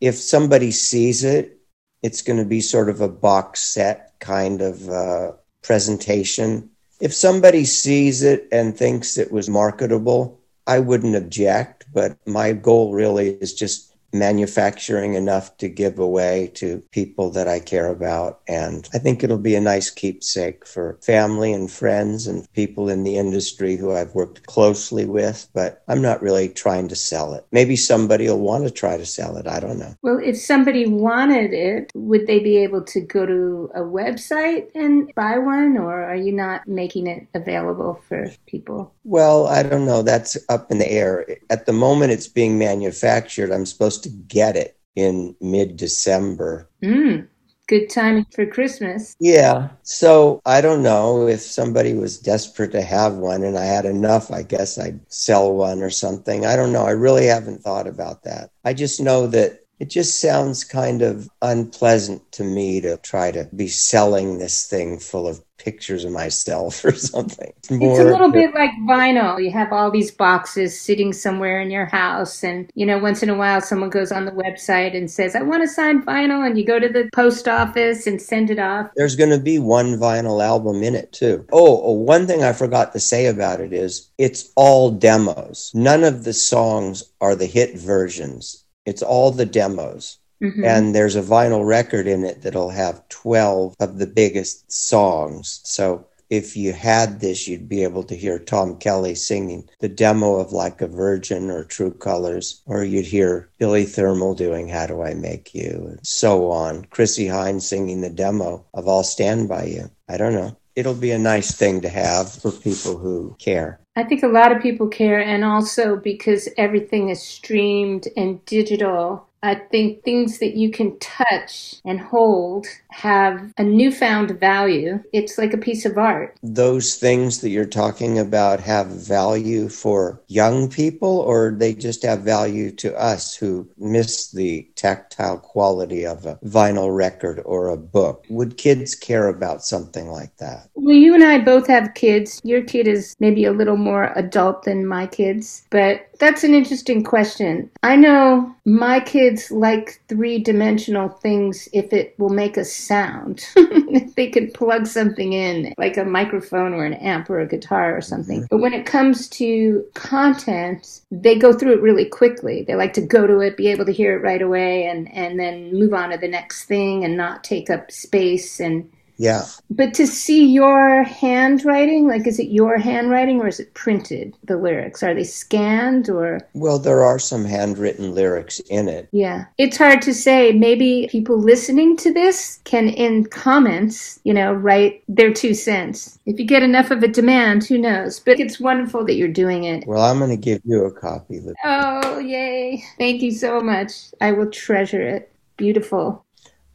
[0.00, 1.60] If somebody sees it,
[2.02, 7.64] it's going to be sort of a box set kind of uh, presentation if somebody
[7.64, 13.54] sees it and thinks it was marketable, I wouldn't object, but my goal really is
[13.54, 18.40] just manufacturing enough to give away to people that I care about.
[18.48, 23.04] And I think it'll be a nice keepsake for family and friends and people in
[23.04, 27.46] the industry who I've worked closely with, but I'm not really trying to sell it.
[27.52, 29.46] Maybe somebody will want to try to sell it.
[29.46, 29.94] I don't know.
[30.02, 35.12] Well, if somebody wanted it, would they be able to go to a website and
[35.14, 38.92] buy one, or are you not making it available for people?
[39.04, 40.02] Well, I don't know.
[40.02, 41.26] That's up in the air.
[41.50, 43.52] At the moment, it's being manufactured.
[43.52, 46.68] I'm supposed to get it in mid December.
[46.82, 47.28] Mm,
[47.68, 49.16] good timing for Christmas.
[49.20, 49.68] Yeah.
[49.82, 54.30] So I don't know if somebody was desperate to have one and I had enough,
[54.30, 56.46] I guess I'd sell one or something.
[56.46, 56.84] I don't know.
[56.86, 58.50] I really haven't thought about that.
[58.64, 63.48] I just know that it just sounds kind of unpleasant to me to try to
[63.54, 67.52] be selling this thing full of pictures of myself or something.
[67.58, 69.42] It's, it's a little bit like vinyl.
[69.42, 73.28] You have all these boxes sitting somewhere in your house, and you know, once in
[73.28, 76.56] a while, someone goes on the website and says, "I want to sign vinyl," and
[76.56, 78.90] you go to the post office and send it off.
[78.94, 81.44] There's going to be one vinyl album in it too.
[81.52, 85.72] Oh, oh, one thing I forgot to say about it is it's all demos.
[85.74, 88.64] None of the songs are the hit versions.
[88.86, 90.18] It's all the demos.
[90.42, 90.64] Mm-hmm.
[90.64, 95.60] And there's a vinyl record in it that'll have 12 of the biggest songs.
[95.64, 100.36] So if you had this, you'd be able to hear Tom Kelly singing the demo
[100.36, 105.02] of Like a Virgin or True Colors, or you'd hear Billy Thermal doing How Do
[105.02, 106.84] I Make You, and so on.
[106.86, 109.90] Chrissie Hynde singing the demo of I'll Stand By You.
[110.08, 110.56] I don't know.
[110.74, 113.80] It'll be a nice thing to have for people who care.
[113.94, 119.26] I think a lot of people care, and also because everything is streamed and digital,
[119.46, 125.00] I think things that you can touch and hold have a newfound value.
[125.12, 126.36] It's like a piece of art.
[126.42, 132.22] Those things that you're talking about have value for young people, or they just have
[132.22, 138.24] value to us who miss the tactile quality of a vinyl record or a book?
[138.28, 140.70] Would kids care about something like that?
[140.74, 142.40] Well, you and I both have kids.
[142.42, 147.04] Your kid is maybe a little more adult than my kids, but that's an interesting
[147.04, 147.70] question.
[147.82, 153.46] I know my kids like three dimensional things if it will make a sound.
[153.56, 157.96] if they could plug something in, like a microphone or an amp or a guitar
[157.96, 158.46] or something.
[158.50, 162.64] But when it comes to content, they go through it really quickly.
[162.64, 165.38] They like to go to it, be able to hear it right away, and, and
[165.38, 169.42] then move on to the next thing and not take up space and yeah.
[169.70, 174.56] But to see your handwriting, like is it your handwriting or is it printed, the
[174.56, 175.02] lyrics?
[175.02, 176.40] Are they scanned or?
[176.54, 179.08] Well, there are some handwritten lyrics in it.
[179.12, 179.46] Yeah.
[179.58, 180.52] It's hard to say.
[180.52, 186.18] Maybe people listening to this can, in comments, you know, write their two cents.
[186.26, 188.20] If you get enough of a demand, who knows?
[188.20, 189.86] But it's wonderful that you're doing it.
[189.86, 191.40] Well, I'm going to give you a copy.
[191.64, 192.82] Oh, yay.
[192.98, 193.92] Thank you so much.
[194.20, 195.32] I will treasure it.
[195.56, 196.25] Beautiful.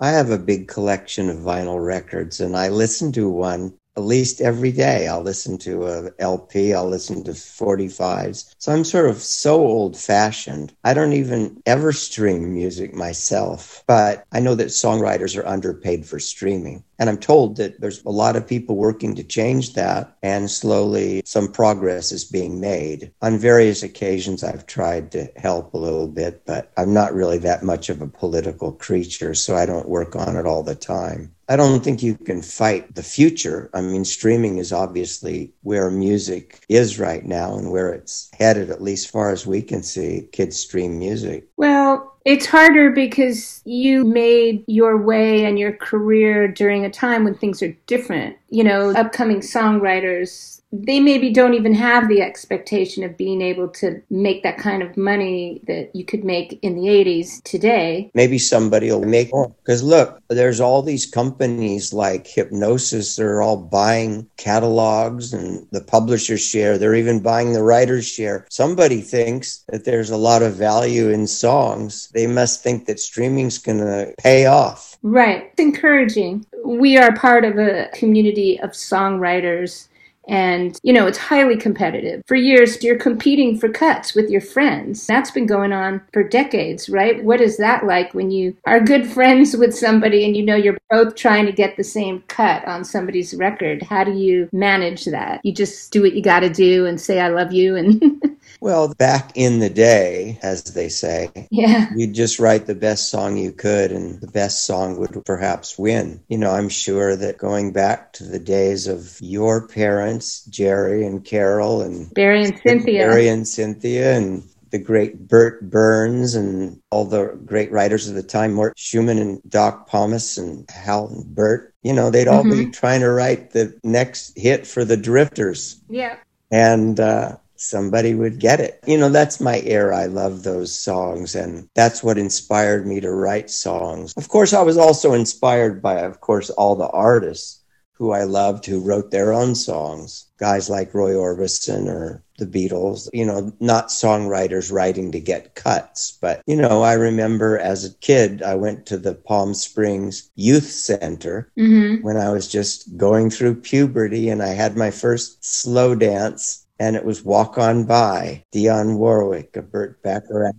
[0.02, 4.42] I have a big collection of vinyl records, and I listen to one at least
[4.42, 5.08] every day.
[5.08, 8.56] I'll listen to a LP, I'll listen to 45s.
[8.58, 10.74] So I'm sort of so old fashioned.
[10.84, 16.20] I don't even ever stream music myself, but I know that songwriters are underpaid for
[16.20, 16.84] streaming.
[17.02, 21.24] And I'm told that there's a lot of people working to change that, and slowly
[21.26, 23.12] some progress is being made.
[23.24, 27.64] On various occasions, I've tried to help a little bit, but I'm not really that
[27.64, 31.34] much of a political creature, so I don't work on it all the time.
[31.50, 33.72] I don't think you can fight the future.
[33.74, 38.84] I mean, streaming is obviously where music is right now and where it's headed, at
[38.84, 40.30] least far as we can see.
[40.32, 41.48] Kids stream music.
[41.58, 47.36] Well, it's harder because you made your way and your career during a time when
[47.36, 48.38] things are different.
[48.50, 54.02] You know, upcoming songwriters they maybe don't even have the expectation of being able to
[54.10, 58.10] make that kind of money that you could make in the 80s today.
[58.14, 59.54] Maybe somebody will make more.
[59.64, 66.42] Because look, there's all these companies like Hipgnosis, they're all buying catalogs and the publisher's
[66.42, 66.78] share.
[66.78, 68.46] They're even buying the writer's share.
[68.50, 72.10] Somebody thinks that there's a lot of value in songs.
[72.14, 74.98] They must think that streaming's going to pay off.
[75.04, 75.50] Right.
[75.52, 76.46] It's encouraging.
[76.64, 79.88] We are part of a community of songwriters
[80.32, 82.24] and, you know, it's highly competitive.
[82.26, 85.06] For years, you're competing for cuts with your friends.
[85.06, 87.22] That's been going on for decades, right?
[87.24, 90.78] What is that like when you are good friends with somebody and you know you're
[90.90, 93.84] both trying to get the same cut on somebody's record?
[93.84, 95.42] How do you manage that?
[95.44, 97.76] You just do what you got to do and say, I love you.
[97.76, 98.02] And
[98.62, 103.36] Well, back in the day, as they say, yeah, you'd just write the best song
[103.36, 106.22] you could, and the best song would perhaps win.
[106.30, 111.26] You know, I'm sure that going back to the days of your parents, Gerry and
[111.26, 117.06] Carole, and Barry and Cynthia, Barry and Cynthia, and the great Bert Berns and all
[117.06, 121.74] the great writers of the time, Mort Shuman and Doc Pomus and Hal and Burt,
[121.84, 122.66] you know, they'd all mm-hmm.
[122.66, 125.82] be trying to write the next hit for the Drifters.
[125.90, 126.18] Yeah.
[126.52, 128.80] And uh, somebody would get it.
[128.88, 129.98] You know, that's my era.
[129.98, 134.14] I love those songs, and that's what inspired me to write songs.
[134.18, 137.60] Of course, I was also inspired by, of course, all the artists
[137.94, 140.26] who I loved who wrote their own songs.
[140.40, 146.18] Guys like Roy Orbison or the Beatles, you know, not songwriters writing to get cuts.
[146.20, 150.66] But, you know, I remember as a kid, I went to the Palm Springs Youth
[150.66, 152.04] Center mm-hmm.
[152.04, 156.96] when I was just going through puberty and I had my first slow dance and
[156.96, 160.56] it was Walk On By, Dionne Warwick, a Burt Bacharach.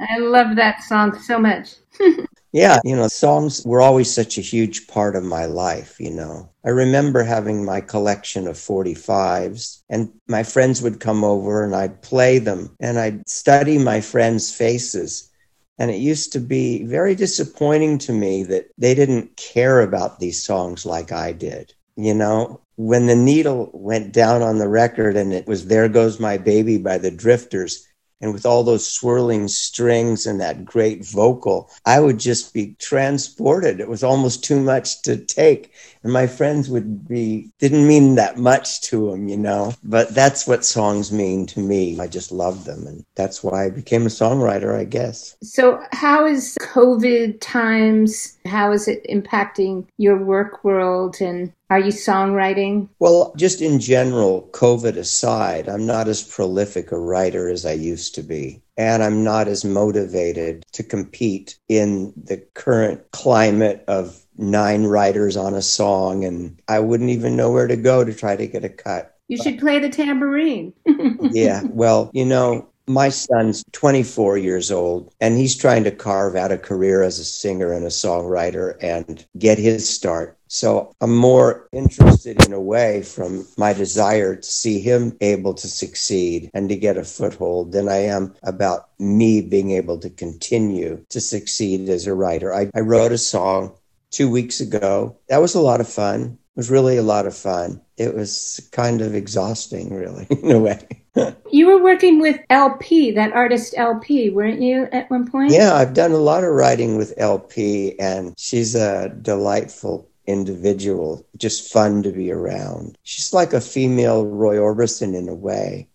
[0.00, 1.76] I love that song so much.
[2.52, 6.50] yeah, you know, songs were always such a huge part of my life, you know.
[6.66, 12.02] I remember having my collection of 45s, and my friends would come over and I'd
[12.02, 15.30] play them, and I'd study my friends' faces.
[15.78, 20.44] And it used to be very disappointing to me that they didn't care about these
[20.44, 21.72] songs like I did.
[21.96, 26.18] You know, when the needle went down on the record and it was There Goes
[26.18, 27.86] My Baby by the Drifters,
[28.20, 33.80] and with all those swirling strings and that great vocal, I would just be transported.
[33.80, 35.72] It was almost too much to take.
[36.04, 40.46] And my friends would be, didn't mean that much to them, you know, but that's
[40.46, 41.98] what songs mean to me.
[41.98, 42.86] I just love them.
[42.86, 45.34] And that's why I became a songwriter, I guess.
[45.42, 51.92] So, how is COVID times, how is it impacting your work world and are you
[51.92, 52.88] songwriting?
[52.98, 58.14] Well, just in general, COVID aside, I'm not as prolific a writer as I used
[58.16, 58.62] to be.
[58.76, 65.54] And I'm not as motivated to compete in the current climate of nine writers on
[65.54, 66.24] a song.
[66.24, 69.16] And I wouldn't even know where to go to try to get a cut.
[69.28, 70.72] You should play the tambourine.
[71.32, 71.62] yeah.
[71.70, 76.58] Well, you know, my son's 24 years old and he's trying to carve out a
[76.58, 80.38] career as a singer and a songwriter and get his start.
[80.48, 85.66] So I'm more interested in a way from my desire to see him able to
[85.66, 91.04] succeed and to get a foothold than I am about me being able to continue
[91.08, 92.54] to succeed as a writer.
[92.54, 93.72] I, I wrote a song
[94.14, 95.16] two weeks ago.
[95.28, 96.38] That was a lot of fun.
[96.54, 97.80] It was really a lot of fun.
[97.96, 100.86] It was kind of exhausting, really, in a way.
[101.50, 105.52] you were working with LP, that artist LP, weren't you, at one point?
[105.52, 111.72] Yeah, I've done a lot of writing with LP, and she's a delightful individual, just
[111.72, 112.96] fun to be around.
[113.02, 115.88] She's like a female Roy Orbison in a way.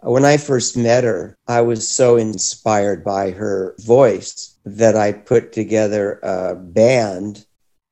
[0.00, 5.52] When I first met her, I was so inspired by her voice that I put
[5.52, 7.46] together a band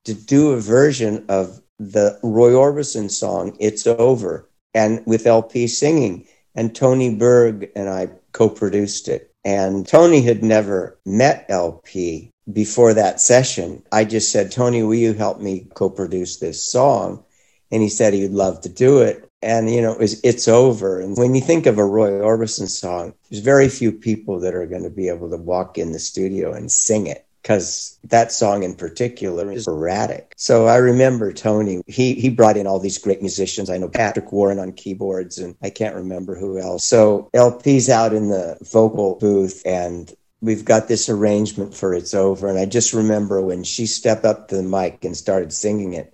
[0.05, 6.27] to do a version of the Roy Orbison song, It's Over, and with LP singing.
[6.55, 9.35] And Tony Berg and I co produced it.
[9.45, 13.83] And Tony had never met LP before that session.
[13.91, 17.25] I just said, Tony, will you help me co produce this song?
[17.71, 19.29] And he said he'd love to do it.
[19.41, 21.01] And, you know, it was, it's over.
[21.01, 24.67] And when you think of a Roy Orbison song, there's very few people that are
[24.67, 28.63] going to be able to walk in the studio and sing it because that song
[28.63, 30.33] in particular is erratic.
[30.37, 33.69] So I remember Tony, he, he brought in all these great musicians.
[33.69, 36.85] I know Patrick Warren on keyboards and I can't remember who else.
[36.85, 42.49] So LP's out in the vocal booth and we've got this arrangement for It's Over.
[42.49, 46.12] And I just remember when she stepped up to the mic and started singing it,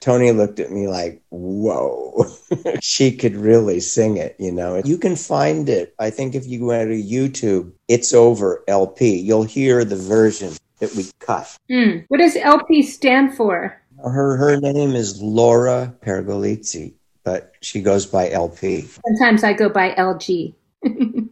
[0.00, 2.24] Tony looked at me like, whoa,
[2.80, 4.80] she could really sing it, you know.
[4.84, 5.94] You can find it.
[5.98, 9.18] I think if you go to YouTube, it's over LP.
[9.18, 11.54] You'll hear the version that we cut.
[11.70, 12.06] Mm.
[12.08, 13.78] What does LP stand for?
[14.02, 18.88] Her her name is Laura Pergolizzi, but she goes by LP.
[19.06, 20.54] Sometimes I go by LG.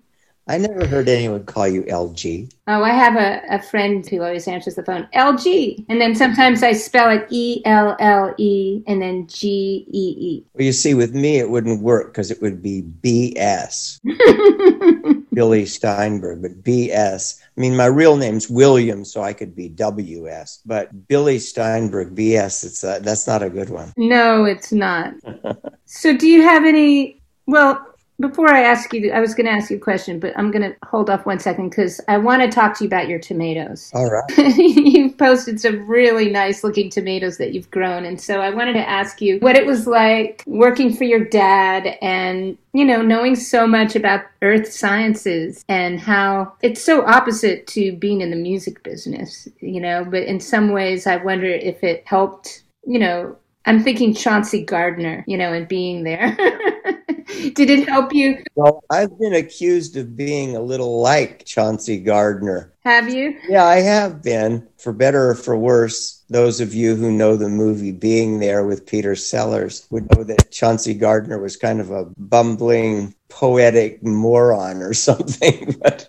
[0.48, 2.50] I never heard anyone call you LG.
[2.68, 5.84] Oh, I have a, a friend who always answers the phone, LG.
[5.90, 10.44] And then sometimes I spell it E L L E and then G E E.
[10.54, 14.00] Well, you see, with me, it wouldn't work because it would be BS.
[15.34, 17.40] Billy Steinberg, but BS.
[17.40, 20.62] I mean, my real name's William, so I could be WS.
[20.64, 23.92] But Billy Steinberg, BS, it's a, that's not a good one.
[23.96, 25.14] No, it's not.
[25.84, 27.20] so, do you have any?
[27.46, 27.87] Well,
[28.20, 30.62] before I ask you, I was going to ask you a question, but I'm going
[30.62, 33.92] to hold off one second because I want to talk to you about your tomatoes.
[33.94, 34.24] All right.
[34.56, 38.04] you've posted some really nice looking tomatoes that you've grown.
[38.04, 41.96] And so I wanted to ask you what it was like working for your dad
[42.02, 47.92] and, you know, knowing so much about earth sciences and how it's so opposite to
[47.92, 52.02] being in the music business, you know, but in some ways I wonder if it
[52.04, 53.36] helped, you know,
[53.68, 56.34] I'm thinking Chauncey Gardiner, you know, and being there.
[57.52, 58.42] Did it help you?
[58.54, 62.72] Well, I've been accused of being a little like Chauncey Gardiner.
[62.86, 63.38] Have you?
[63.46, 66.24] Yeah, I have been, for better or for worse.
[66.30, 70.50] Those of you who know the movie Being There with Peter Sellers would know that
[70.50, 75.76] Chauncey Gardiner was kind of a bumbling, poetic moron or something.
[75.82, 76.08] but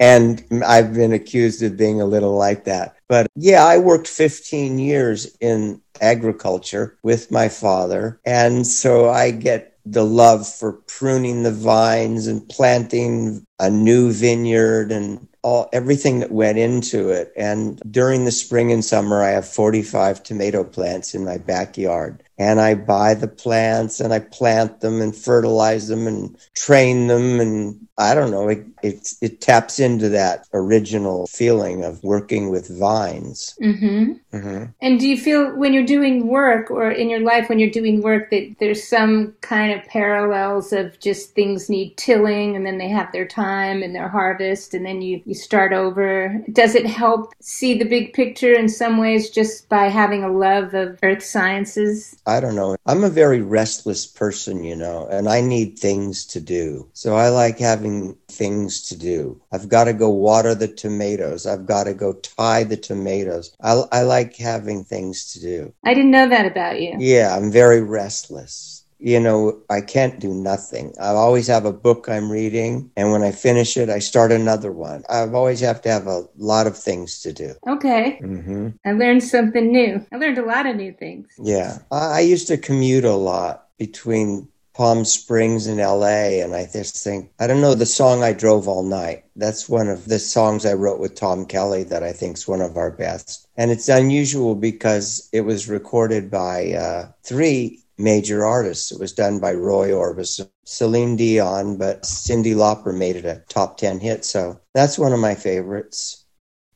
[0.00, 2.96] and I've been accused of being a little like that.
[3.08, 8.20] But yeah, I worked 15 years in agriculture with my father.
[8.26, 14.92] And so I get the love for pruning the vines and planting a new vineyard
[14.92, 17.32] and all everything that went into it.
[17.36, 22.22] And during the spring and summer, I have 45 tomato plants in my backyard.
[22.38, 27.40] And I buy the plants and I plant them and fertilize them and train them.
[27.40, 32.78] And I don't know, it, it, it taps into that original feeling of working with
[32.78, 33.54] vines.
[33.60, 34.12] Mm-hmm.
[34.34, 34.64] Mm-hmm.
[34.80, 38.00] And do you feel when you're doing work or in your life when you're doing
[38.00, 42.88] work that there's some kind of parallels of just things need tilling and then they
[42.88, 46.42] have their time and their harvest and then you, you start over?
[46.50, 50.72] Does it help see the big picture in some ways just by having a love
[50.72, 52.16] of earth sciences?
[52.26, 52.76] I don't know.
[52.86, 56.88] I'm a very restless person, you know, and I need things to do.
[56.94, 57.81] So I like having
[58.28, 59.40] things to do.
[59.52, 61.46] I've got to go water the tomatoes.
[61.46, 63.54] I've got to go tie the tomatoes.
[63.60, 65.74] I, I like having things to do.
[65.84, 66.96] I didn't know that about you.
[66.98, 70.94] Yeah, I'm very restless you know, I can't do nothing.
[71.00, 74.70] I always have a book I'm reading, and when I finish it, I start another
[74.70, 75.02] one.
[75.10, 77.54] I've always have to have a lot of things to do.
[77.66, 78.20] Okay.
[78.22, 78.68] Mm-hmm.
[78.86, 80.06] I learned something new.
[80.12, 81.26] I learned a lot of new things.
[81.36, 81.78] Yeah.
[81.90, 86.40] I, I used to commute a lot between Palm Springs in LA.
[86.42, 89.24] And I just think, I don't know, the song I drove all night.
[89.36, 92.60] That's one of the songs I wrote with Tom Kelly that I think is one
[92.60, 93.46] of our best.
[93.56, 98.90] And it's unusual because it was recorded by uh, three major artists.
[98.90, 103.76] It was done by Roy Orbison, Celine Dion, but Cyndi Lauper made it a top
[103.76, 104.24] 10 hit.
[104.24, 106.21] So that's one of my favorites.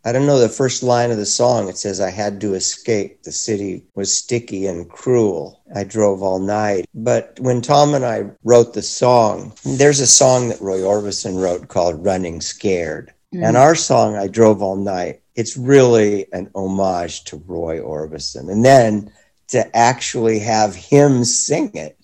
[0.07, 1.69] I don't know the first line of the song.
[1.69, 3.25] It says, I had to escape.
[3.25, 5.61] The city was sticky and cruel.
[5.75, 6.87] I drove all night.
[6.95, 11.67] But when Tom and I wrote the song, there's a song that Roy Orbison wrote
[11.67, 13.13] called Running Scared.
[13.35, 13.49] Mm.
[13.49, 18.49] And our song, I Drove All Night, it's really an homage to Roy Orbison.
[18.49, 19.11] And then
[19.49, 21.99] to actually have him sing it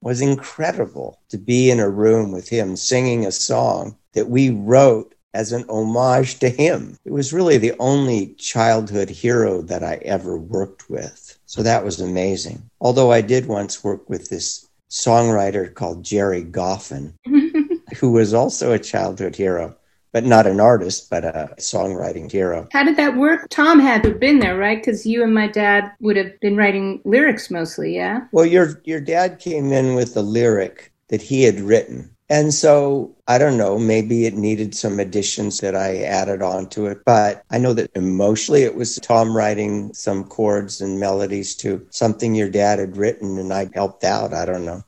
[0.00, 5.13] was incredible to be in a room with him singing a song that we wrote
[5.34, 6.96] as an homage to him.
[7.04, 11.38] It was really the only childhood hero that I ever worked with.
[11.46, 12.62] So that was amazing.
[12.80, 17.14] Although I did once work with this songwriter called Gerry Goffin,
[17.96, 19.76] who was also a childhood hero
[20.14, 22.68] but not an artist, but a songwriting hero.
[22.70, 23.48] How did that work?
[23.50, 24.78] Tom had to have been there, right?
[24.78, 28.20] Because you and my dad would have been writing lyrics mostly, yeah?
[28.30, 32.13] Well, your your dad came in with a lyric that he had written.
[32.30, 36.86] And so I don't know, maybe it needed some additions that I added on to
[36.86, 37.04] it.
[37.04, 42.34] But I know that emotionally it was Tom writing some chords and melodies to something
[42.34, 44.32] your dad had written and I helped out.
[44.32, 44.82] I don't know.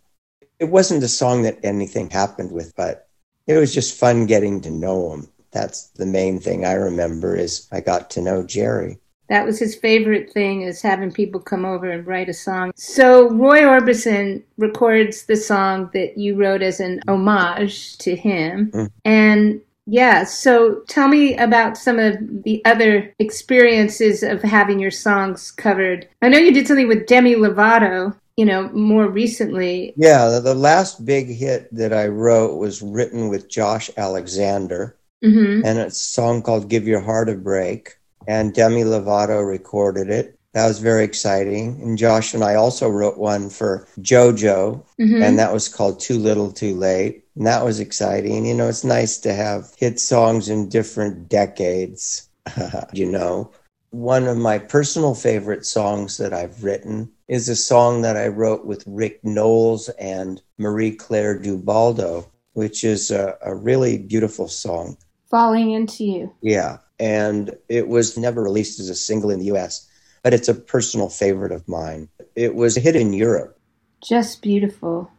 [0.59, 3.09] It wasn't a song that anything happened with, but
[3.47, 5.29] it was just fun getting to know him.
[5.53, 8.99] That's the main thing I remember is I got to know Gerry.
[9.29, 12.73] That was his favorite thing is having people come over and write a song.
[12.77, 18.71] So Roy Orbison records the song that you wrote as an homage to him.
[18.71, 18.91] Mm.
[19.05, 25.51] And yeah, so tell me about some of the other experiences of having your songs
[25.51, 26.09] covered.
[26.23, 29.95] I know you did something with Demi Lovato you know, more recently.
[29.97, 35.65] Yeah, the, the, last big hit that I wrote was written with Josh Alexander, mm-hmm.
[35.65, 37.97] and it's a song called Give Your Heart a Break.
[38.27, 40.39] And Demi Lovato recorded it.
[40.53, 41.81] That was very exciting.
[41.83, 45.23] And Josh and I also wrote one for JoJo, mm-hmm.
[45.23, 47.25] and that was called Too Little Too Late.
[47.37, 48.47] And that was exciting.
[48.47, 52.31] You know, it's nice to have hit songs in different decades,
[52.95, 53.51] you know.
[53.91, 58.65] One of my personal favorite songs that I've written is a song that I wrote
[58.65, 64.97] with Rick Nowels and Marie Claire D'Ubaldo, which is a, a really beautiful song.
[65.31, 66.35] Falling into You.
[66.41, 66.79] Yeah.
[66.99, 69.87] And it was never released as a single in the US,
[70.23, 72.09] but it's a personal favorite of mine.
[72.35, 73.59] It was a hit in Europe.
[74.03, 75.11] Just beautiful.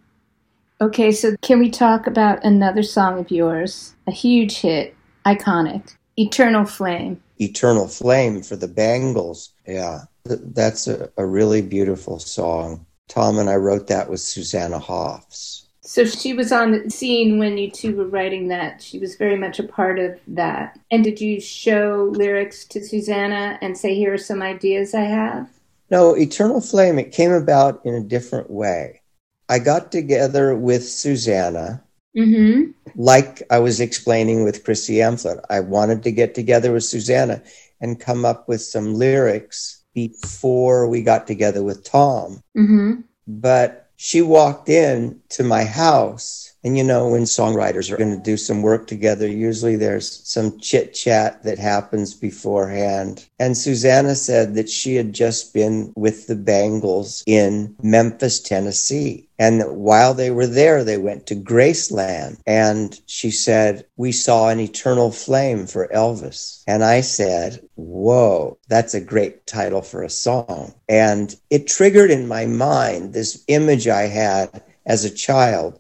[0.80, 3.96] Okay, so can we talk about another song of yours?
[4.06, 7.22] A huge hit, iconic Eternal Flame.
[7.40, 9.52] Eternal Flame for the Bangles.
[9.68, 10.02] Yeah.
[10.26, 12.86] That's a, a really beautiful song.
[13.08, 15.67] Tom and I wrote that with Susanna Hoffs.
[15.88, 18.82] So she was on the scene when you two were writing that.
[18.82, 20.78] She was very much a part of that.
[20.92, 25.50] And did you show lyrics to Susanna and say, here are some ideas I have?
[25.90, 29.02] No, Eternal Flame, it came about in a different way.
[29.48, 31.82] I got together with Susanna,
[32.18, 32.72] mm-hmm.
[33.02, 35.40] like I was explaining with Chrissy Amphlett.
[35.50, 37.42] I wanted to get together with Susanna
[37.80, 42.42] and come up with some lyrics before we got together with Tom.
[42.58, 43.02] Mm-hmm.
[43.26, 46.54] But she walked in to my house.
[46.68, 50.60] And you know, when songwriters are going to do some work together, usually there's some
[50.60, 53.26] chit chat that happens beforehand.
[53.40, 59.30] And Susanna said that she had just been with the Bangles in Memphis, Tennessee.
[59.40, 62.42] And that while they were there, they went to Graceland.
[62.46, 66.64] And she said, We saw an eternal flame for Elvis.
[66.68, 70.74] And I said, Whoa, that's a great title for a song.
[70.90, 75.80] And it triggered in my mind this image I had as a child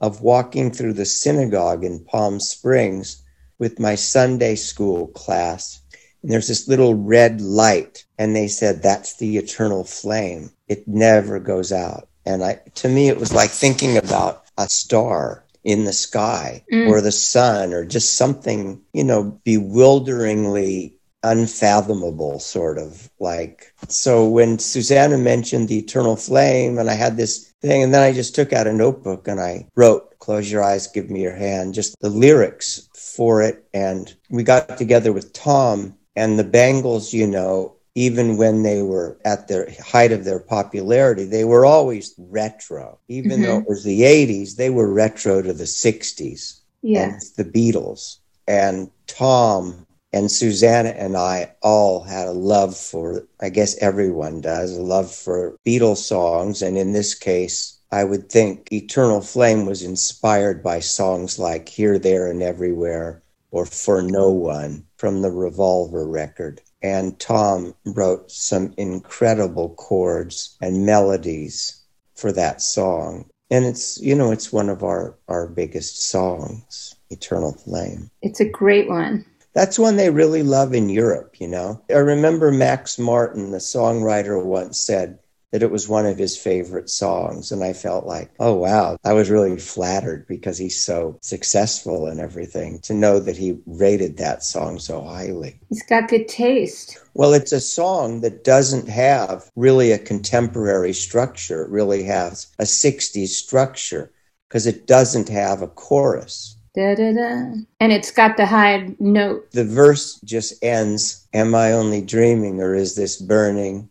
[0.00, 3.22] of walking through the synagogue in Palm Springs
[3.58, 5.80] with my Sunday school class.
[6.22, 8.04] And there's this little red light.
[8.18, 10.50] And they said, That's the eternal flame.
[10.68, 12.08] It never goes out.
[12.26, 16.88] And I, to me, it was like thinking about a star in the sky mm.
[16.88, 23.72] or the sun or just something, you know, bewilderingly unfathomable, sort of like.
[23.88, 28.12] So when Susanna mentioned the eternal flame, and I had this thing, and then I
[28.12, 31.74] just took out a notebook and I wrote, Close your eyes, give me your hand,
[31.74, 33.66] just the lyrics for it.
[33.72, 39.18] And we got together with Tom and the Bangles, you know, even when they were
[39.24, 42.98] at their height of their popularity, they were always retro.
[43.08, 43.42] Even mm-hmm.
[43.42, 46.60] though it was the 80s, they were retro to the 60s.
[46.82, 47.04] Yeah.
[47.04, 48.18] And the Beatles.
[48.46, 54.76] And Tom and Susanna and I all had a love for, I guess everyone does,
[54.76, 56.62] a love for Beatles songs.
[56.62, 61.98] And in this case, I would think Eternal Flame was inspired by songs like Here,
[61.98, 66.60] There, and Everywhere or For No One from the Revolver record.
[66.82, 71.82] And Tom wrote some incredible chords and melodies
[72.14, 73.28] for that song.
[73.50, 78.10] And it's, you know, it's one of our, our biggest songs, Eternal Flame.
[78.22, 79.24] It's a great one
[79.58, 81.82] that's one they really love in Europe, you know.
[81.90, 85.18] I remember Max Martin, the songwriter, once said
[85.50, 87.50] that it was one of his favorite songs.
[87.50, 92.20] And I felt like, oh, wow, I was really flattered because he's so successful and
[92.20, 95.58] everything to know that he rated that song so highly.
[95.68, 96.96] He's got good taste.
[97.14, 102.64] Well, it's a song that doesn't have really a contemporary structure, it really has a
[102.64, 104.12] 60s structure
[104.48, 106.57] because it doesn't have a chorus.
[106.74, 107.52] Da, da, da.
[107.80, 109.50] And it's got the high note.
[109.52, 113.90] The verse just ends Am I only dreaming, or is this burning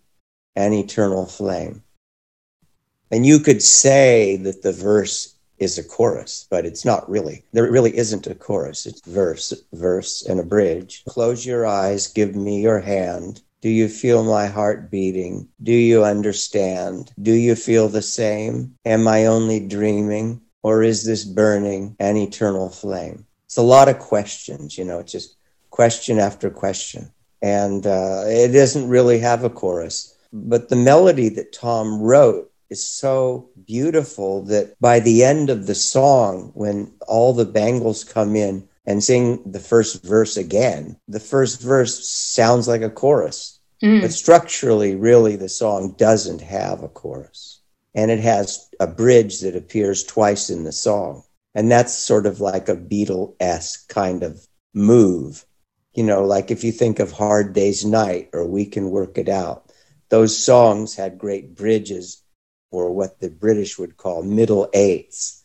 [0.55, 1.84] an eternal flame?
[3.11, 7.43] And you could say that the verse is a chorus, but it's not really.
[7.53, 8.86] There really isn't a chorus.
[8.86, 11.03] It's verse, verse, and a bridge.
[11.07, 13.41] Close your eyes, give me your hand.
[13.61, 15.47] Do you feel my heart beating?
[15.63, 17.11] Do you understand?
[17.19, 18.75] Do you feel the same?
[18.86, 20.41] Am I only dreaming?
[20.68, 23.26] Or is this burning an eternal flame?
[23.45, 25.38] It's a lot of questions, you know, it's just
[25.70, 27.09] question after question.
[27.41, 30.18] And uh, it doesn't really have a chorus.
[30.34, 35.76] But the melody that Tom wrote is so beautiful that by the end of the
[35.76, 41.61] song, when all the Bangles come in and sing the first verse again, the first
[41.61, 43.61] verse sounds like a chorus.
[43.82, 44.01] Mm.
[44.01, 47.57] But structurally, really, the song doesn't have a chorus
[47.98, 51.24] and it has a bridge that appears twice in the song.
[51.56, 55.43] And that's sort of like a Beatle esque kind of move.
[55.95, 59.28] You know, like if you think of Hard Day's Night or We Can Work It
[59.28, 59.72] Out,
[60.10, 62.22] those songs had great bridges
[62.70, 65.43] or what the British would call middle eights.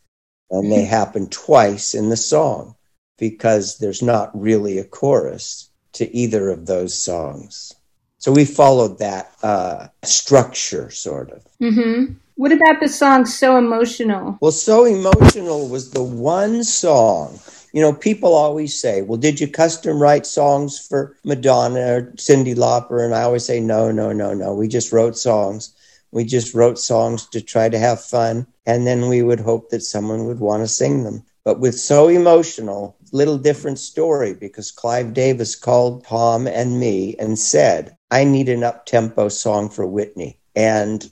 [0.51, 2.77] And they happen twice in the song
[3.19, 7.73] because there's not really a chorus to either of those songs.
[8.19, 11.43] So we followed that uh, structure, sort of.
[11.59, 12.13] Mm-hmm.
[12.37, 14.39] What about the song So Emotional?
[14.41, 17.39] Well, So Emotional was the one song.
[17.73, 22.55] You know, people always say, Well, did you custom write songs for Madonna or Cyndi
[22.55, 23.05] Lauper?
[23.05, 24.55] And I always say, No, no, no, no.
[24.55, 25.75] We just wrote songs.
[26.11, 28.47] We just wrote songs to try to have fun.
[28.67, 31.23] And then we would hope that someone would want to sing them.
[31.45, 37.39] But with So Emotional, little different story because Clive Davis called Tom and me and
[37.39, 40.39] said, I need an up tempo song for Whitney.
[40.55, 41.11] And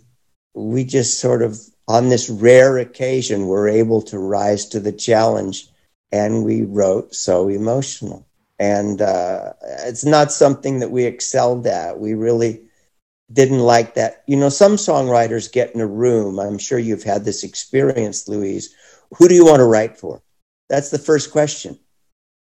[0.61, 1.58] we just sort of,
[1.88, 5.68] on this rare occasion, were able to rise to the challenge
[6.12, 8.26] and we wrote So Emotional.
[8.58, 9.54] And uh,
[9.84, 11.98] it's not something that we excelled at.
[11.98, 12.62] We really
[13.32, 14.22] didn't like that.
[14.26, 16.38] You know, some songwriters get in a room.
[16.38, 18.74] I'm sure you've had this experience, Louise.
[19.16, 20.22] Who do you want to write for?
[20.68, 21.78] That's the first question.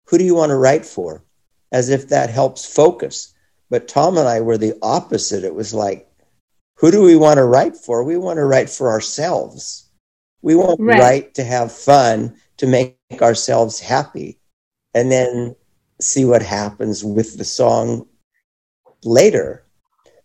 [0.07, 1.23] Who do you want to write for?
[1.71, 3.33] As if that helps focus.
[3.69, 5.43] But Tom and I were the opposite.
[5.43, 6.09] It was like,
[6.77, 8.03] who do we want to write for?
[8.03, 9.89] We want to write for ourselves.
[10.41, 10.95] We want right.
[10.95, 14.39] to write to have fun, to make ourselves happy,
[14.93, 15.55] and then
[15.99, 18.07] see what happens with the song
[19.03, 19.65] later.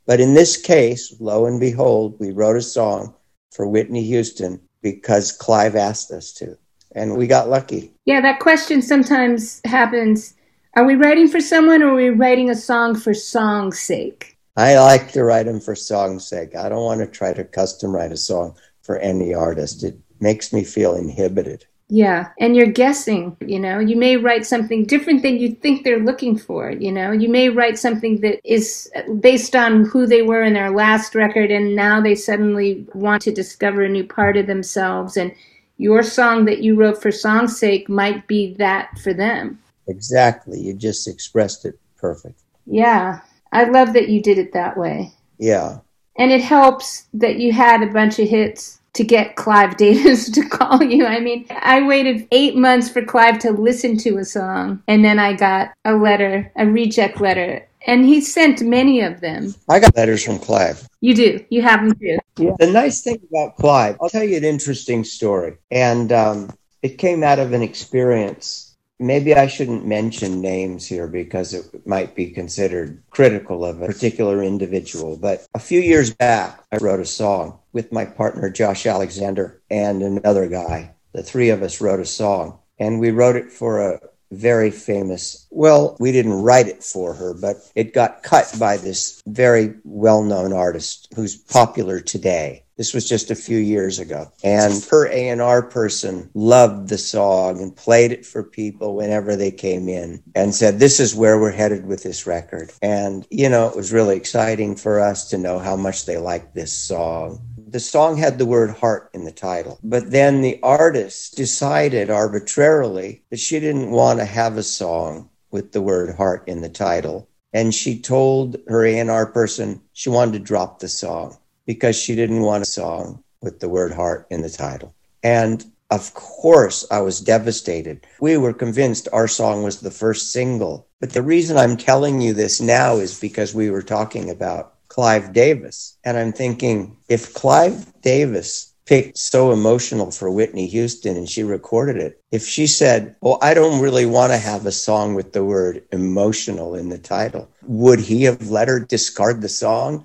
[0.06, 3.14] But in this case, lo and behold, we wrote a song
[3.50, 6.58] for Whitney Houston because Clive asked us to,
[6.94, 7.92] and we got lucky.
[8.04, 10.34] Yeah, that question sometimes happens.
[10.76, 14.31] Are we writing for someone or are we writing a song for song's sake?
[14.56, 16.54] I like to write them for song's sake.
[16.54, 19.82] I don't want to try to custom write a song for any artist.
[19.82, 21.64] It makes me feel inhibited.
[21.88, 26.02] Yeah, and you're guessing, you know, you may write something different than you think they're
[26.02, 27.12] looking for, you know.
[27.12, 28.90] You may write something that is
[29.20, 33.32] based on who they were in their last record and now they suddenly want to
[33.32, 35.34] discover a new part of themselves and
[35.76, 39.58] your song that you wrote for song's sake might be that for them.
[39.86, 40.60] Exactly.
[40.60, 42.40] You just expressed it perfect.
[42.64, 43.20] Yeah.
[43.52, 45.12] I love that you did it that way.
[45.38, 45.78] Yeah.
[46.16, 50.48] And it helps that you had a bunch of hits to get Clive Davis to
[50.48, 51.06] call you.
[51.06, 55.18] I mean, I waited eight months for Clive to listen to a song, and then
[55.18, 59.54] I got a letter, a reject letter, And he sent many of them.
[59.68, 60.88] I got letters from Clive.
[61.00, 61.44] You do.
[61.50, 62.18] You have them too.
[62.36, 62.52] Yeah.
[62.58, 65.56] The nice thing about Clive, I'll tell you an interesting story.
[65.70, 66.50] And um,
[66.82, 68.71] it came out of an experience
[69.02, 74.42] maybe I shouldn't mention names here because it might be considered critical of a particular
[74.42, 75.16] individual.
[75.16, 80.02] But a few years back, I wrote a song with my partner, Josh Alexander, and
[80.02, 80.94] another guy.
[81.12, 84.00] The three of us wrote a song, and we wrote it for a
[84.30, 89.22] very famous, well, we didn't write it for her, but it got cut by this
[89.26, 92.64] very well known artist who's popular today.
[92.76, 94.30] This was just a few years ago.
[94.42, 99.88] And her A&R person loved the song and played it for people whenever they came
[99.88, 102.72] in and said, this is where we're headed with this record.
[102.80, 106.54] And, you know, it was really exciting for us to know how much they liked
[106.54, 107.42] this song.
[107.68, 113.22] The song had the word heart in the title, but then the artist decided arbitrarily
[113.30, 117.28] that she didn't want to have a song with the word heart in the title.
[117.54, 121.36] And she told her A&R person she wanted to drop the song
[121.66, 124.94] because she didn't want a song with the word heart in the title.
[125.22, 128.06] And of course, I was devastated.
[128.18, 130.86] We were convinced our song was the first single.
[131.00, 135.32] But the reason I'm telling you this now is because we were talking about Clive
[135.34, 135.98] Davis.
[136.02, 141.96] And I'm thinking if Clive Davis picked So Emotional for Whitney Houston and she recorded
[141.96, 145.44] it, if she said, Well, I don't really want to have a song with the
[145.44, 150.04] word emotional in the title, would he have let her discard the song?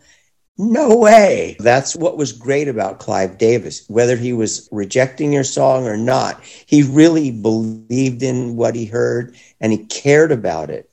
[0.58, 1.56] No way.
[1.60, 3.86] That's what was great about Clive Davis.
[3.88, 9.36] Whether he was rejecting your song or not, he really believed in what he heard
[9.62, 10.90] and he cared about it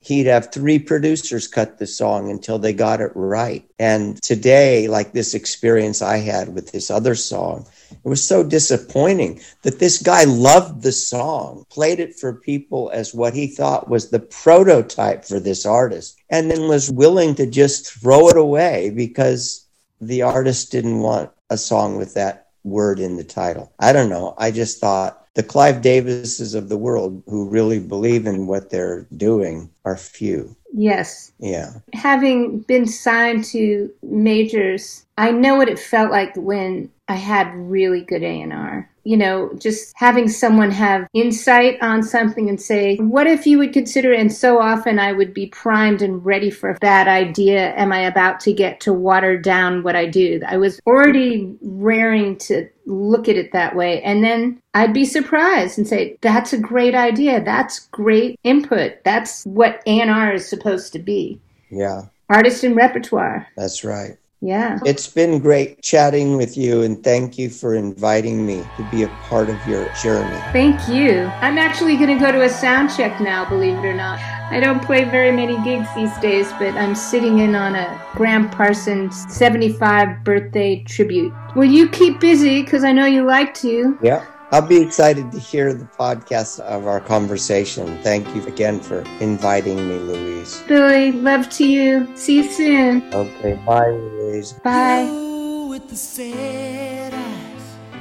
[0.00, 3.68] he'd have three producers cut the song until they got it right.
[3.78, 9.40] And today, like this experience I had with this other song, it was so disappointing
[9.62, 14.10] that this guy loved the song, played it for people as what he thought was
[14.10, 19.66] the prototype for this artist, and then was willing to just throw it away because
[20.00, 23.72] the artist didn't want a song with that word in the title.
[23.78, 24.34] I don't know.
[24.38, 29.06] I just thought the Clive Davises of the world who really believe in what they're
[29.16, 30.56] doing are few.
[30.72, 31.32] Yes.
[31.38, 31.72] Yeah.
[31.92, 38.02] Having been signed to majors, I know what it felt like when I had really
[38.02, 43.46] good A&R you know, just having someone have insight on something and say, what if
[43.46, 47.74] you would consider, and so often I would be primed and ready for that idea.
[47.76, 50.40] Am I about to get to water down what I do?
[50.46, 54.02] I was already raring to look at it that way.
[54.02, 57.42] And then I'd be surprised and say, that's a great idea.
[57.42, 59.02] That's great input.
[59.04, 61.40] That's what A&R is supposed to be.
[61.70, 62.02] Yeah.
[62.28, 63.46] Artist and repertoire.
[63.56, 64.16] That's right.
[64.42, 64.78] Yeah.
[64.86, 69.08] It's been great chatting with you, and thank you for inviting me to be a
[69.28, 70.40] part of your journey.
[70.52, 71.24] Thank you.
[71.40, 74.18] I'm actually going to go to a sound check now, believe it or not.
[74.50, 78.48] I don't play very many gigs these days, but I'm sitting in on a Gram
[78.48, 81.34] Parsons 75 birthday tribute.
[81.54, 82.62] Will you keep busy?
[82.62, 83.98] Because I know you like to.
[84.02, 84.24] Yeah.
[84.52, 88.02] I'll be excited to hear the podcast of our conversation.
[88.02, 90.62] Thank you again for inviting me, Louise.
[90.66, 92.08] Billy, love to you.
[92.16, 93.14] See you soon.
[93.14, 94.52] Okay, bye, Louise.
[94.64, 95.06] Bye.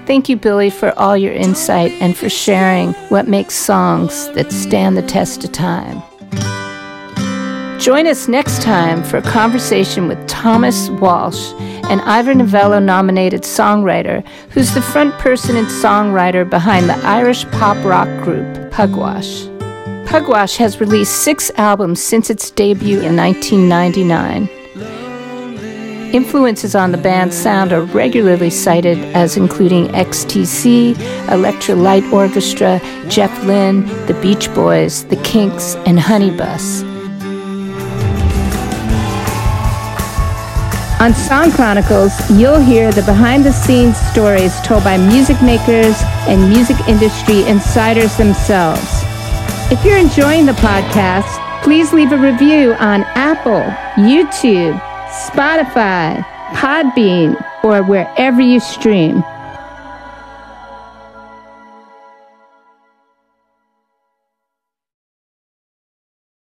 [0.07, 4.97] Thank you, Billy, for all your insight and for sharing what makes songs that stand
[4.97, 6.01] the test of time.
[7.79, 11.53] Join us next time for a conversation with Thomas Walsh
[11.89, 17.83] an Ivor Novello nominated songwriter who's the front person and songwriter behind the Irish pop
[17.83, 19.47] rock group Pugwash.
[20.07, 24.49] Pugwash has released six albums since its debut in 1999.
[26.13, 30.97] Influences on the band's sound are regularly cited as including XTC,
[31.31, 36.88] Electric Light Orchestra, Jeff Lynne, The Beach Boys, The Kinks, and Honeybus.
[40.99, 45.95] On Song Chronicles, you'll hear the behind the scenes stories told by music makers
[46.27, 48.83] and music industry insiders themselves.
[49.71, 53.61] If you're enjoying the podcast, please leave a review on Apple,
[53.95, 54.77] YouTube,
[55.07, 56.21] Spotify,
[56.51, 59.23] Podbean, or wherever you stream.